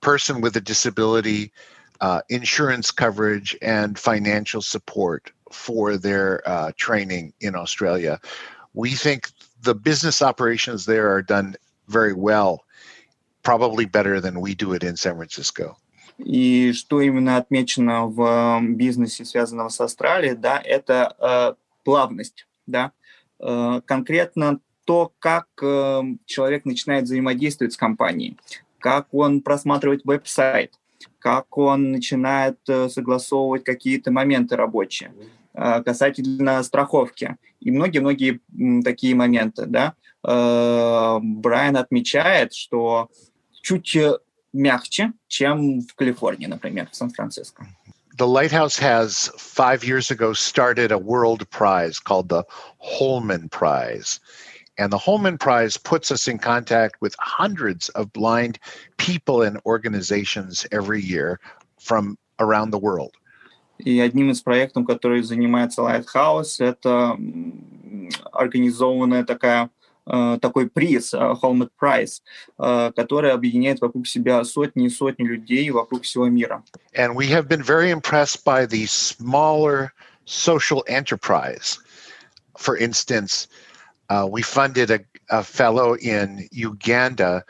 person 0.00 0.40
with 0.40 0.56
a 0.56 0.60
disability 0.60 1.52
uh, 2.00 2.20
insurance 2.28 2.90
coverage 2.90 3.56
and 3.62 3.98
financial 3.98 4.62
support 4.62 5.30
for 5.50 5.96
their 5.96 6.46
uh, 6.48 6.72
training 6.76 7.32
in 7.40 7.54
Australia. 7.54 8.20
We 8.74 8.90
think 8.92 9.30
the 9.62 9.74
business 9.74 10.22
operations 10.22 10.86
there 10.86 11.10
are 11.12 11.22
done 11.22 11.56
very 11.88 12.12
well, 12.12 12.64
probably 13.42 13.84
better 13.84 14.20
than 14.20 14.40
we 14.40 14.54
do 14.54 14.72
it 14.72 14.82
in 14.82 14.96
San 14.96 15.16
Francisco. 15.16 15.76
И 16.18 16.72
что 16.72 17.02
именно 17.02 17.36
отмечено 17.36 18.06
в 18.06 18.60
бизнесе, 18.70 19.24
связанного 19.24 19.68
с 19.68 19.80
Австралией, 19.80 20.34
да, 20.34 20.58
это 20.58 21.14
э, 21.18 21.54
плавность, 21.83 22.47
да, 22.65 22.91
э, 23.39 23.81
конкретно 23.85 24.59
то, 24.85 25.13
как 25.19 25.47
э, 25.61 26.01
человек 26.25 26.65
начинает 26.65 27.05
взаимодействовать 27.05 27.73
с 27.73 27.77
компанией, 27.77 28.37
как 28.79 29.13
он 29.13 29.41
просматривает 29.41 30.05
веб-сайт, 30.05 30.73
как 31.19 31.57
он 31.57 31.91
начинает 31.91 32.57
э, 32.67 32.89
согласовывать 32.89 33.63
какие-то 33.63 34.11
моменты 34.11 34.55
рабочие 34.55 35.13
касательно 35.53 36.63
страховки. 36.63 37.35
И 37.59 37.71
многие-многие 37.71 38.39
такие 38.83 39.13
моменты, 39.15 39.65
да. 39.65 39.95
Брайан 40.23 41.75
отмечает, 41.75 42.53
что 42.53 43.09
чуть 43.61 43.97
мягче, 44.53 45.11
чем 45.27 45.81
в 45.81 45.93
Калифорнии, 45.95 46.47
например, 46.47 46.87
в 46.89 46.95
Сан-Франциско. 46.95 47.65
The 48.16 48.26
Lighthouse 48.26 48.78
has 48.78 49.28
five 49.36 49.84
years 49.84 50.10
ago 50.10 50.32
started 50.32 50.90
a 50.90 50.98
world 50.98 51.48
prize 51.50 51.98
called 51.98 52.30
the 52.30 52.44
Holman 52.78 53.50
Prize. 53.50 54.20
And 54.78 54.92
the 54.92 54.98
Holman 54.98 55.38
Prize 55.38 55.76
puts 55.76 56.10
us 56.10 56.28
in 56.28 56.38
contact 56.38 57.00
with 57.00 57.14
hundreds 57.18 57.88
of 57.90 58.12
blind 58.12 58.58
people 58.96 59.42
and 59.42 59.60
organizations 59.66 60.66
every 60.72 61.02
year 61.02 61.40
from 61.78 62.18
around 62.38 62.70
the 62.70 62.78
world. 62.78 63.12
И 63.78 64.00
одним 64.00 64.30
из 64.30 64.40
проектов, 64.40 64.86
который 64.86 65.22
занимается 65.22 65.82
Lighthouse, 65.82 66.58
это 66.60 67.18
организованная 68.32 69.24
такая 69.24 69.70
такой 70.41 70.69
приз, 70.69 71.13
Holman 71.13 71.69
Prize, 71.81 72.21
который 72.57 73.31
объединяет 73.31 73.79
вокруг 73.81 74.07
себя 74.07 74.43
сотни 74.43 74.87
и 74.87 74.89
сотни 74.89 75.23
людей 75.23 75.69
вокруг 75.71 76.03
всего 76.03 76.27
мира. 76.27 76.63
And 76.93 77.15
we 77.15 77.27
have 77.27 77.47
been 77.47 77.63
very 77.63 77.91
impressed 77.91 78.43
by 78.43 78.65
the 78.65 78.85
smaller 78.87 79.93
social 80.25 80.83
enterprise. 80.87 81.79
For 82.57 82.77
instance, 82.77 83.47
uh, 84.09 84.27
we 84.29 84.41
funded 84.41 84.91
a, 84.91 84.99
a 85.29 85.43
fellow 85.43 85.95
in 85.95 86.47
Uganda 86.51 87.43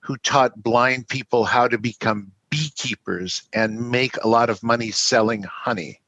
who 0.00 0.16
taught 0.18 0.62
blind 0.62 1.08
people 1.08 1.44
how 1.44 1.68
to 1.68 1.78
become 1.78 2.32
beekeepers 2.50 3.42
and 3.52 3.90
make 3.90 4.16
a 4.22 4.28
lot 4.28 4.48
of 4.48 4.62
money 4.62 4.90
selling 4.90 5.42
honey. 5.42 6.00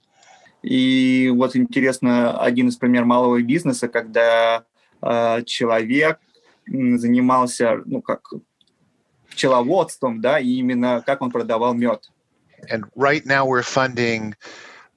И 0.63 1.31
вот 1.35 1.55
интересно, 1.55 2.41
один 2.41 2.69
из 2.69 2.77
примеров 2.77 3.07
малого 3.07 3.41
бизнеса, 3.43 3.87
когда 3.87 4.59
э, 4.59 4.78
человек 5.46 6.20
занимался, 6.68 7.82
ну, 7.86 8.02
как 8.02 8.34
пчеловодством, 9.30 10.22
да, 10.22 10.40
и 10.40 10.54
именно 10.54 11.04
как 11.06 11.22
он 11.22 11.32
продавал 11.32 11.74
мед. 11.74 12.10
And 12.70 12.86
right 12.96 13.26
now 13.26 13.46
we're 13.46 13.64
funding 13.64 14.36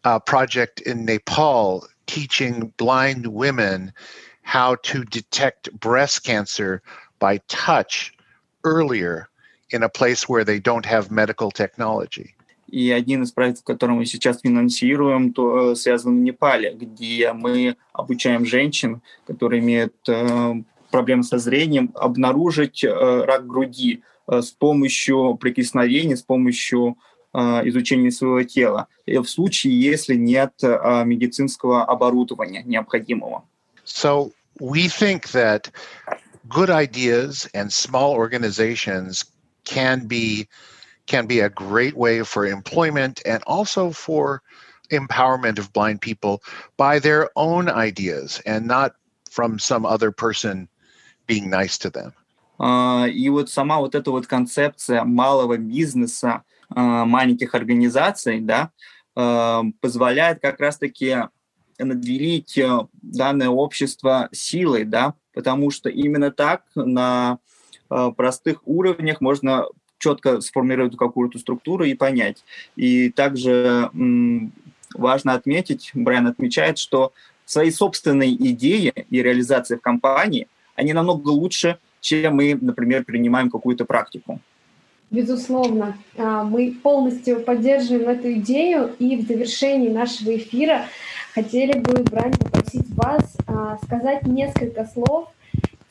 a 0.05 0.21
project 0.21 0.81
in 0.83 1.05
Nepal 1.05 1.87
teaching 2.07 2.73
blind 2.77 3.27
women 3.27 3.93
how 4.43 4.77
to 4.77 5.05
detect 5.05 5.73
breast 5.81 6.23
cancer 6.23 6.81
by 7.19 7.39
touch 7.49 8.13
earlier 8.63 9.29
in 9.71 9.83
a 9.83 9.89
place 9.89 10.29
where 10.29 10.45
they 10.45 10.61
don't 10.61 10.87
have 10.87 11.11
medical 11.11 11.51
technology. 11.51 12.37
И 12.72 12.90
один 12.90 13.24
из 13.24 13.32
проектов, 13.34 13.66
который 13.66 13.96
мы 13.98 14.06
сейчас 14.06 14.40
финансируем, 14.42 15.34
то 15.34 15.76
связан 15.76 16.18
в 16.18 16.22
Непале, 16.22 16.74
где 16.74 17.34
мы 17.34 17.76
обучаем 17.92 18.46
женщин, 18.46 19.02
которые 19.28 19.60
имеют 19.60 19.94
э, 20.08 20.54
проблемы 20.90 21.24
со 21.24 21.38
зрением, 21.38 21.92
обнаружить 21.96 22.84
э, 22.84 22.90
рак 22.90 23.46
груди 23.46 24.04
э, 24.28 24.42
с 24.42 24.52
помощью 24.52 25.36
прикосновений, 25.36 26.16
с 26.16 26.22
помощью 26.22 26.98
э, 27.34 27.40
изучения 27.70 28.10
своего 28.10 28.44
тела, 28.44 28.88
и 29.06 29.18
в 29.18 29.26
случае, 29.26 29.80
если 29.80 30.16
нет 30.16 30.54
э, 30.64 31.04
медицинского 31.06 31.84
оборудования 31.84 32.64
необходимого. 32.64 33.44
So 33.84 34.32
we 34.62 34.88
think 34.88 35.32
that 35.34 35.70
good 36.48 36.70
ideas 36.70 37.50
and 37.54 37.70
small 37.70 38.14
organizations 38.14 39.26
can 39.66 40.08
be 40.08 40.48
can 41.12 41.26
be 41.28 41.42
a 41.42 41.50
great 41.50 41.96
way 41.96 42.24
for 42.24 42.42
employment 42.48 43.22
and 43.26 43.44
also 43.46 43.92
for 43.92 44.42
empowerment 44.90 45.58
of 45.60 45.72
blind 45.74 46.00
people 46.00 46.42
by 46.78 47.00
their 47.00 47.30
own 47.36 47.70
ideas 47.70 48.42
and 48.46 48.66
not 48.66 48.90
from 49.30 49.60
some 49.60 49.86
other 49.86 50.12
person 50.12 50.68
being 51.28 51.50
nice 51.50 51.78
to 51.78 51.90
them. 51.90 52.14
И 53.10 53.30
вот 53.30 53.50
сама 53.50 53.80
вот 53.80 53.96
эта 53.96 54.12
вот 54.12 54.28
концепция 54.28 55.04
малого 55.04 55.58
бизнеса, 55.58 56.44
маленьких 56.70 57.56
организаций, 57.56 58.40
да, 58.40 58.72
позволяет 59.82 60.40
как 60.42 60.60
раз-таки 60.60 61.18
наделить 61.80 62.60
данное 63.02 63.50
общество 63.50 64.30
силой, 64.32 64.86
да, 64.86 65.16
потому 65.34 65.72
что 65.72 65.90
именно 65.90 66.32
так 66.32 66.64
на 66.76 67.40
простых 67.90 68.62
уровнях 68.66 69.20
можно 69.22 69.66
четко 70.02 70.42
сформировать 70.42 70.98
какую-то 70.98 71.40
структуру 71.40 71.86
и 71.86 71.94
понять. 71.94 72.44
И 72.76 73.10
также 73.12 73.90
важно 74.94 75.34
отметить, 75.36 75.92
Брайан 75.94 76.28
отмечает, 76.28 76.78
что 76.78 77.14
свои 77.46 77.72
собственные 77.72 78.36
идеи 78.52 78.92
и 79.10 79.22
реализация 79.22 79.78
в 79.78 79.82
компании, 79.82 80.48
они 80.76 80.94
намного 80.94 81.30
лучше, 81.30 81.78
чем 82.02 82.36
мы, 82.36 82.58
например, 82.60 83.06
принимаем 83.06 83.50
какую-то 83.50 83.86
практику. 83.86 84.40
Безусловно, 85.12 85.98
мы 86.18 86.72
полностью 86.82 87.42
поддерживаем 87.42 88.10
эту 88.10 88.34
идею, 88.34 88.96
и 88.98 89.18
в 89.18 89.28
завершении 89.28 89.90
нашего 89.90 90.36
эфира 90.36 90.86
хотели 91.34 91.78
бы, 91.78 92.04
Брайан, 92.04 92.34
попросить 92.34 92.90
вас 92.96 93.38
сказать 93.84 94.26
несколько 94.26 94.86
слов 94.86 95.30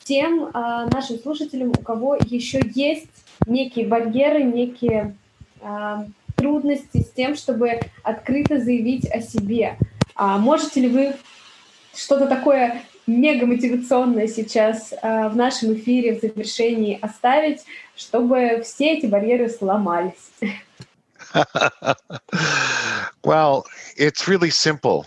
тем 0.03 0.49
нашим 0.53 1.19
слушателям, 1.19 1.69
у 1.69 1.81
кого 1.81 2.15
еще 2.15 2.61
есть 2.73 3.07
некие 3.45 3.87
барьеры, 3.87 4.43
некие 4.43 5.15
э, 5.61 5.97
трудности 6.35 7.01
с 7.01 7.11
тем, 7.11 7.35
чтобы 7.35 7.79
открыто 8.03 8.59
заявить 8.59 9.09
о 9.09 9.21
себе. 9.21 9.77
А 10.15 10.37
можете 10.37 10.81
ли 10.81 10.89
вы 10.89 11.15
что-то 11.95 12.27
такое 12.27 12.83
мега 13.07 13.45
мотивационное 13.45 14.27
сейчас 14.27 14.93
э, 14.93 15.29
в 15.29 15.35
нашем 15.35 15.73
эфире 15.73 16.17
в 16.17 16.21
завершении 16.21 16.99
оставить, 17.01 17.63
чтобы 17.95 18.61
все 18.63 18.93
эти 18.93 19.05
барьеры 19.05 19.49
сломались? 19.49 20.31
well, 23.23 23.65
it's 23.97 24.27
really 24.27 24.49
simple. 24.49 25.05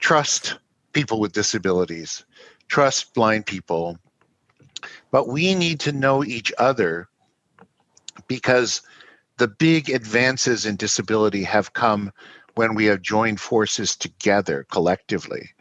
Trust 0.00 0.58
people 0.92 1.20
with 1.20 1.32
disabilities, 1.32 2.24
trust 2.68 3.14
blind 3.14 3.46
people. 3.46 3.98
But 5.14 5.28
we 5.28 5.54
need 5.54 5.78
to 5.86 5.92
know 5.92 6.24
each 6.24 6.52
other 6.58 7.06
because 8.26 8.82
the 9.38 9.46
big 9.46 9.88
advances 9.88 10.66
in 10.66 10.74
disability 10.74 11.44
have 11.44 11.72
come 11.72 12.10
when 12.56 12.74
we 12.74 12.86
have 12.86 13.00
joined 13.00 13.38
forces 13.38 13.94
together 13.94 14.66
collectively. 14.72 15.54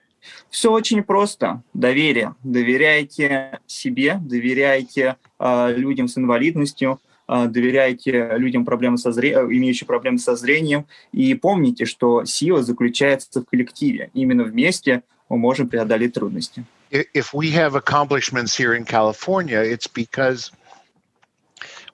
Все 0.50 0.72
очень 0.72 1.04
просто. 1.04 1.62
Доверие. 1.76 2.34
Доверяйте 2.44 3.60
себе, 3.68 4.18
доверяйте 4.20 5.18
э, 5.38 5.74
людям 5.78 6.08
с 6.08 6.18
инвалидностью, 6.18 7.00
э, 7.28 7.46
доверяйте 7.46 8.32
людям, 8.38 8.66
проблемы 8.66 8.98
со 8.98 9.12
зре... 9.12 9.34
имеющим 9.34 9.86
проблемы 9.86 10.18
со 10.18 10.36
зрением. 10.36 10.88
И 11.12 11.36
помните, 11.36 11.86
что 11.86 12.26
сила 12.26 12.64
заключается 12.64 13.42
в 13.42 13.46
коллективе. 13.46 14.10
Именно 14.16 14.46
вместе 14.46 15.04
мы 15.30 15.38
можем 15.38 15.70
преодолеть 15.70 16.14
трудности. 16.14 16.66
If 16.93 17.35
we 17.35 17.51
have 17.51 17.75
accomplishments 17.75 18.57
here 18.57 18.75
in 18.75 18.85
California, 18.85 19.59
it's 19.59 19.87
because 19.87 20.51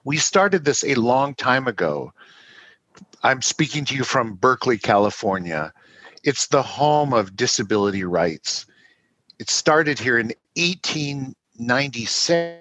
we 0.05 0.19
started 0.19 0.65
this 0.65 0.85
a 0.85 0.95
long 0.95 1.35
time 1.35 1.67
ago 1.67 2.13
I'm 3.25 3.41
speaking 3.41 3.87
to 3.87 3.97
you 3.97 4.05
from 4.05 4.35
Berkeley, 4.35 4.77
California. 4.77 5.73
It's 6.25 6.47
the 6.47 6.63
home 6.63 7.15
of 7.15 7.35
disability 7.35 8.05
rights. 8.05 8.67
It 9.39 9.49
started 9.49 9.99
here 9.99 10.19
in 10.19 10.35
1896. 10.57 12.61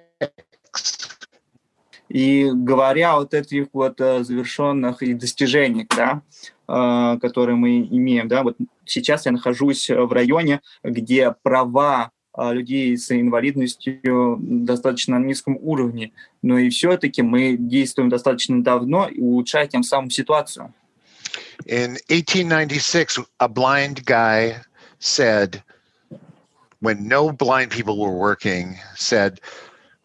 И 2.10 2.52
говоря 2.54 3.16
вот 3.16 3.34
этих 3.34 3.70
вот 3.74 4.00
э, 4.00 4.24
завершенных 4.24 5.02
и 5.02 5.16
достижениях, 5.16 5.88
да, 5.90 6.22
э, 6.68 7.18
которые 7.20 7.56
мы 7.56 7.82
имеем, 7.82 8.28
да, 8.28 8.44
вот 8.44 8.56
сейчас 8.86 9.26
я 9.26 9.32
нахожусь 9.32 9.90
в 9.90 10.12
районе, 10.12 10.62
где 10.84 11.32
права 11.42 12.06
э, 12.06 12.10
людей 12.39 12.97
с 12.97 13.11
инвалидностью 13.11 14.39
достаточно 14.41 15.17
низком 15.19 15.59
уровне, 15.61 16.13
но 16.43 16.59
и 16.59 16.71
все-таки 16.71 17.23
мы 17.23 17.57
действуем 17.57 18.09
достаточно 18.09 18.63
давно 18.63 19.09
и 19.09 19.21
улучшаем 19.21 19.69
тем 19.69 19.83
самым 19.83 20.11
ситуацию. 20.11 20.73
In 21.67 21.99
1896, 22.09 23.19
a 23.41 23.49
blind 23.49 24.05
guy 24.07 24.57
said, 25.01 25.63
when 26.81 27.09
no 27.09 27.33
blind 27.33 27.71
people 27.71 27.99
were 27.99 28.17
working, 28.17 28.79
said, 28.95 29.41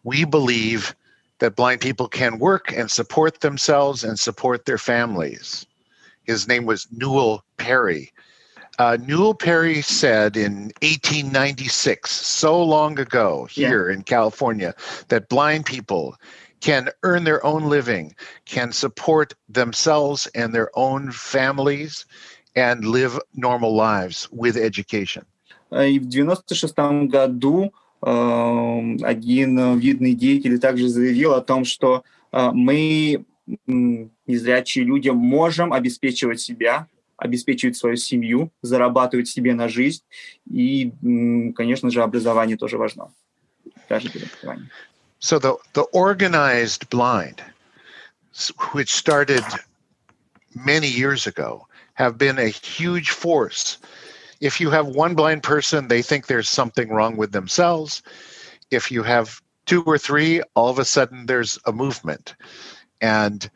we 0.02 0.24
believe 0.24 0.94
that 1.38 1.56
blind 1.56 1.80
people 1.80 2.08
can 2.08 2.38
work 2.38 2.72
and 2.72 2.90
support 2.90 3.40
themselves 3.40 4.04
and 4.04 4.18
support 4.18 4.64
their 4.64 4.78
families. 4.78 5.66
His 6.24 6.48
name 6.48 6.64
was 6.64 6.88
Newell 6.90 7.44
Perry. 7.56 8.12
Uh, 8.77 8.97
Newell 9.05 9.33
Perry 9.33 9.81
said 9.81 10.37
in 10.37 10.71
1896, 10.81 12.09
so 12.09 12.63
long 12.63 12.97
ago 12.97 13.45
here 13.51 13.89
yeah. 13.89 13.95
in 13.95 14.03
California, 14.03 14.73
that 15.09 15.27
blind 15.27 15.65
people 15.65 16.15
can 16.61 16.89
earn 17.03 17.25
their 17.25 17.45
own 17.45 17.63
living, 17.63 18.15
can 18.45 18.71
support 18.71 19.33
themselves 19.49 20.27
and 20.33 20.53
their 20.53 20.69
own 20.75 21.11
families, 21.11 22.05
and 22.55 22.85
live 22.85 23.19
normal 23.35 23.75
lives 23.75 24.29
with 24.31 24.55
education. 24.55 25.25
И 25.71 25.99
в 25.99 26.07
96 26.07 26.73
году 27.09 27.71
Эм, 28.01 28.97
один 29.03 29.77
видный 29.77 30.13
деятель 30.13 30.59
также 30.59 30.87
заявил 30.87 31.33
о 31.33 31.41
том, 31.41 31.65
что 31.65 32.03
э, 32.31 32.49
мы, 32.53 33.25
незрячие 33.67 34.85
люди, 34.85 35.09
можем 35.09 35.73
обеспечивать 35.73 36.39
себя, 36.39 36.87
обеспечивать 37.17 37.75
свою 37.75 37.97
семью, 37.97 38.51
зарабатывать 38.61 39.27
себе 39.27 39.53
на 39.53 39.67
жизнь. 39.67 40.03
И, 40.49 40.91
конечно 41.55 41.89
же, 41.89 42.01
образование 42.01 42.57
тоже 42.57 42.77
важно. 42.77 43.13
Даже 43.89 44.07
образование. 44.07 44.69
So 45.19 45.37
the, 45.37 45.57
the 45.73 45.83
organized 45.91 46.89
blind, 46.89 47.43
which 48.71 48.89
started 48.89 49.43
many 50.55 50.87
years 50.87 51.27
ago, 51.27 51.67
have 51.95 52.17
been 52.17 52.39
a 52.39 52.47
huge 52.47 53.09
force 53.09 53.79
if 54.39 54.61
you 54.61 54.69
have 54.69 54.87
one 54.87 55.15
blind 55.15 55.43
person, 55.43 55.87
they 55.87 56.01
think 56.01 56.27
there's 56.27 56.49
something 56.49 56.89
wrong 56.89 57.17
with 57.17 57.31
themselves. 57.31 58.01
If 58.71 58.91
you 58.91 59.03
have 59.03 59.41
two 59.65 59.83
or 59.83 59.97
three, 59.97 60.41
all 60.55 60.69
of 60.69 60.79
a 60.79 60.85
sudden 60.85 61.25
there's 61.25 61.59
a 61.65 61.71
movement. 61.71 62.35
And 63.01 63.49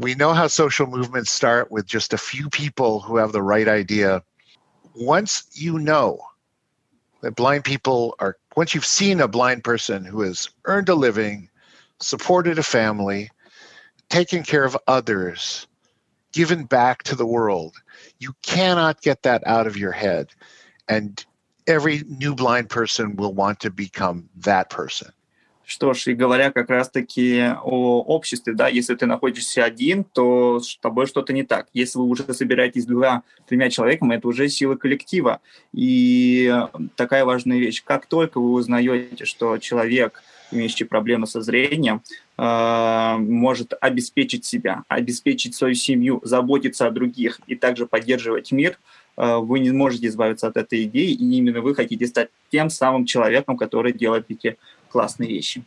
we 0.00 0.14
know 0.14 0.32
how 0.32 0.46
social 0.46 0.86
movements 0.86 1.30
start 1.30 1.70
with 1.70 1.84
just 1.84 2.14
a 2.14 2.18
few 2.18 2.48
people 2.48 3.00
who 3.00 3.18
have 3.18 3.32
the 3.32 3.42
right 3.42 3.68
idea. 3.68 4.22
Once 4.94 5.46
you 5.52 5.78
know 5.78 6.18
that 7.20 7.36
blind 7.36 7.64
people 7.64 8.14
are, 8.18 8.38
once 8.56 8.74
you've 8.74 8.86
seen 8.86 9.20
a 9.20 9.28
blind 9.28 9.62
person 9.62 10.02
who 10.02 10.22
has 10.22 10.48
earned 10.64 10.88
a 10.88 10.94
living, 10.94 11.50
supported 12.00 12.58
a 12.58 12.62
family, 12.62 13.30
taken 14.08 14.42
care 14.42 14.64
of 14.64 14.74
others, 14.86 15.66
given 16.32 16.64
back 16.64 17.02
to 17.02 17.14
the 17.14 17.26
world, 17.26 17.76
you 18.18 18.32
cannot 18.40 19.02
get 19.02 19.22
that 19.24 19.46
out 19.46 19.66
of 19.66 19.76
your 19.76 19.92
head. 19.92 20.28
And 20.88 21.22
every 21.66 22.04
new 22.08 22.34
blind 22.34 22.70
person 22.70 23.16
will 23.16 23.34
want 23.34 23.60
to 23.60 23.70
become 23.70 24.30
that 24.38 24.70
person. 24.70 25.12
Что 25.70 25.94
ж, 25.94 26.08
и 26.08 26.14
говоря 26.14 26.50
как 26.50 26.68
раз-таки 26.68 27.44
о 27.62 28.02
обществе, 28.02 28.54
да, 28.54 28.66
если 28.66 28.96
ты 28.96 29.06
находишься 29.06 29.62
один, 29.62 30.02
то 30.02 30.58
с 30.58 30.76
тобой 30.78 31.06
что-то 31.06 31.32
не 31.32 31.44
так. 31.44 31.68
Если 31.72 31.96
вы 31.96 32.06
уже 32.06 32.34
собираетесь 32.34 32.86
двумя-тремя 32.86 33.70
человеками, 33.70 34.16
это 34.16 34.26
уже 34.26 34.48
сила 34.48 34.74
коллектива. 34.74 35.40
И 35.72 36.52
такая 36.96 37.24
важная 37.24 37.58
вещь. 37.58 37.84
Как 37.84 38.06
только 38.06 38.40
вы 38.40 38.50
узнаете, 38.50 39.24
что 39.24 39.58
человек, 39.58 40.24
имеющий 40.50 40.82
проблемы 40.82 41.28
со 41.28 41.40
зрением, 41.40 42.02
э, 42.36 43.16
может 43.18 43.72
обеспечить 43.80 44.44
себя, 44.44 44.82
обеспечить 44.88 45.54
свою 45.54 45.74
семью, 45.74 46.20
заботиться 46.24 46.88
о 46.88 46.90
других 46.90 47.38
и 47.46 47.54
также 47.54 47.86
поддерживать 47.86 48.50
мир, 48.50 48.76
э, 49.16 49.36
вы 49.36 49.60
не 49.60 49.70
можете 49.70 50.08
избавиться 50.08 50.48
от 50.48 50.56
этой 50.56 50.82
идеи, 50.82 51.12
и 51.12 51.36
именно 51.36 51.60
вы 51.60 51.76
хотите 51.76 52.08
стать 52.08 52.30
тем 52.50 52.70
самым 52.70 53.04
человеком, 53.04 53.56
который 53.56 53.92
делает 53.92 54.24
эти 54.30 54.56
классные 54.90 55.30
вещи. 55.30 55.62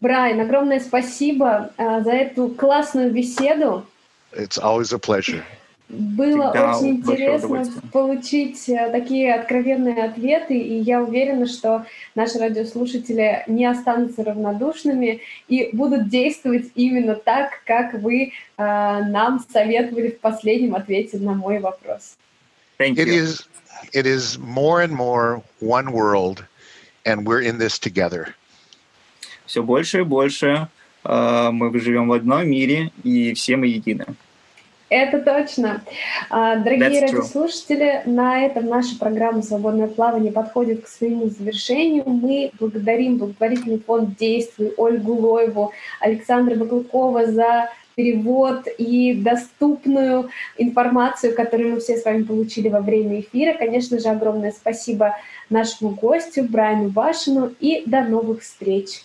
Брайан, 0.00 0.40
огромное 0.40 0.80
спасибо 0.80 1.70
э, 1.76 2.02
за 2.02 2.12
эту 2.12 2.48
классную 2.48 3.10
беседу. 3.12 3.86
It's 4.32 4.58
always 4.58 4.92
a 4.92 4.98
pleasure. 4.98 5.42
Было 5.88 6.50
Всегда 6.50 6.76
очень 6.76 6.96
интересно 6.96 7.64
получить 7.92 8.68
э, 8.68 8.90
такие 8.90 9.32
откровенные 9.32 10.02
ответы, 10.02 10.58
и 10.58 10.80
я 10.80 11.00
уверена, 11.00 11.46
что 11.46 11.86
наши 12.16 12.38
радиослушатели 12.38 13.44
не 13.46 13.66
останутся 13.66 14.24
равнодушными 14.24 15.20
и 15.46 15.70
будут 15.72 16.08
действовать 16.08 16.72
именно 16.74 17.14
так, 17.14 17.62
как 17.64 17.94
вы 17.94 18.24
э, 18.24 18.30
нам 18.56 19.44
советовали 19.52 20.08
в 20.08 20.18
последнем 20.18 20.74
ответе 20.74 21.18
на 21.18 21.34
мой 21.34 21.60
вопрос. 21.60 22.16
Thank 22.78 22.96
you. 22.96 23.04
It 23.04 23.08
is, 23.08 23.46
it 23.92 24.06
is 24.06 24.38
more 24.38 24.82
and 24.82 24.92
more 24.92 25.40
one 25.60 25.92
world, 25.92 26.44
and 27.06 27.24
we're 27.24 27.40
in 27.40 27.56
this 27.58 27.78
together. 27.78 28.34
Все 29.46 29.62
больше 29.62 30.00
и 30.00 30.02
больше 30.02 30.68
э, 31.04 31.50
мы 31.52 31.78
живем 31.78 32.08
в 32.08 32.12
одном 32.12 32.48
мире, 32.48 32.90
и 33.04 33.32
все 33.34 33.56
мы 33.56 33.68
едины. 33.68 34.04
Это 34.88 35.20
точно. 35.20 35.82
А, 36.30 36.56
дорогие 36.56 36.88
That's 36.88 37.00
радиослушатели, 37.00 38.02
true. 38.04 38.10
на 38.10 38.44
этом 38.44 38.66
наша 38.66 38.96
программа 38.96 39.42
«Свободное 39.42 39.88
плавание» 39.88 40.30
подходит 40.30 40.84
к 40.84 40.88
своему 40.88 41.28
завершению. 41.28 42.04
Мы 42.06 42.52
благодарим 42.58 43.18
благотворительный 43.18 43.80
фонд 43.80 44.16
«Действуй», 44.16 44.74
Ольгу 44.76 45.14
Лоеву, 45.14 45.72
Александра 46.00 46.54
Баклукова 46.54 47.26
за 47.26 47.70
перевод 47.96 48.66
и 48.78 49.14
доступную 49.14 50.28
информацию, 50.58 51.34
которую 51.34 51.74
мы 51.74 51.80
все 51.80 51.96
с 51.96 52.04
вами 52.04 52.22
получили 52.22 52.68
во 52.68 52.80
время 52.80 53.20
эфира. 53.20 53.56
Конечно 53.56 53.98
же, 53.98 54.08
огромное 54.08 54.52
спасибо 54.52 55.16
нашему 55.48 55.90
гостю 55.90 56.44
Брайану 56.44 56.90
Башину 56.90 57.54
и 57.58 57.82
до 57.86 58.02
новых 58.02 58.42
встреч. 58.42 59.02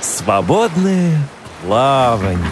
Свободное 0.00 1.16
плавание. 1.62 2.44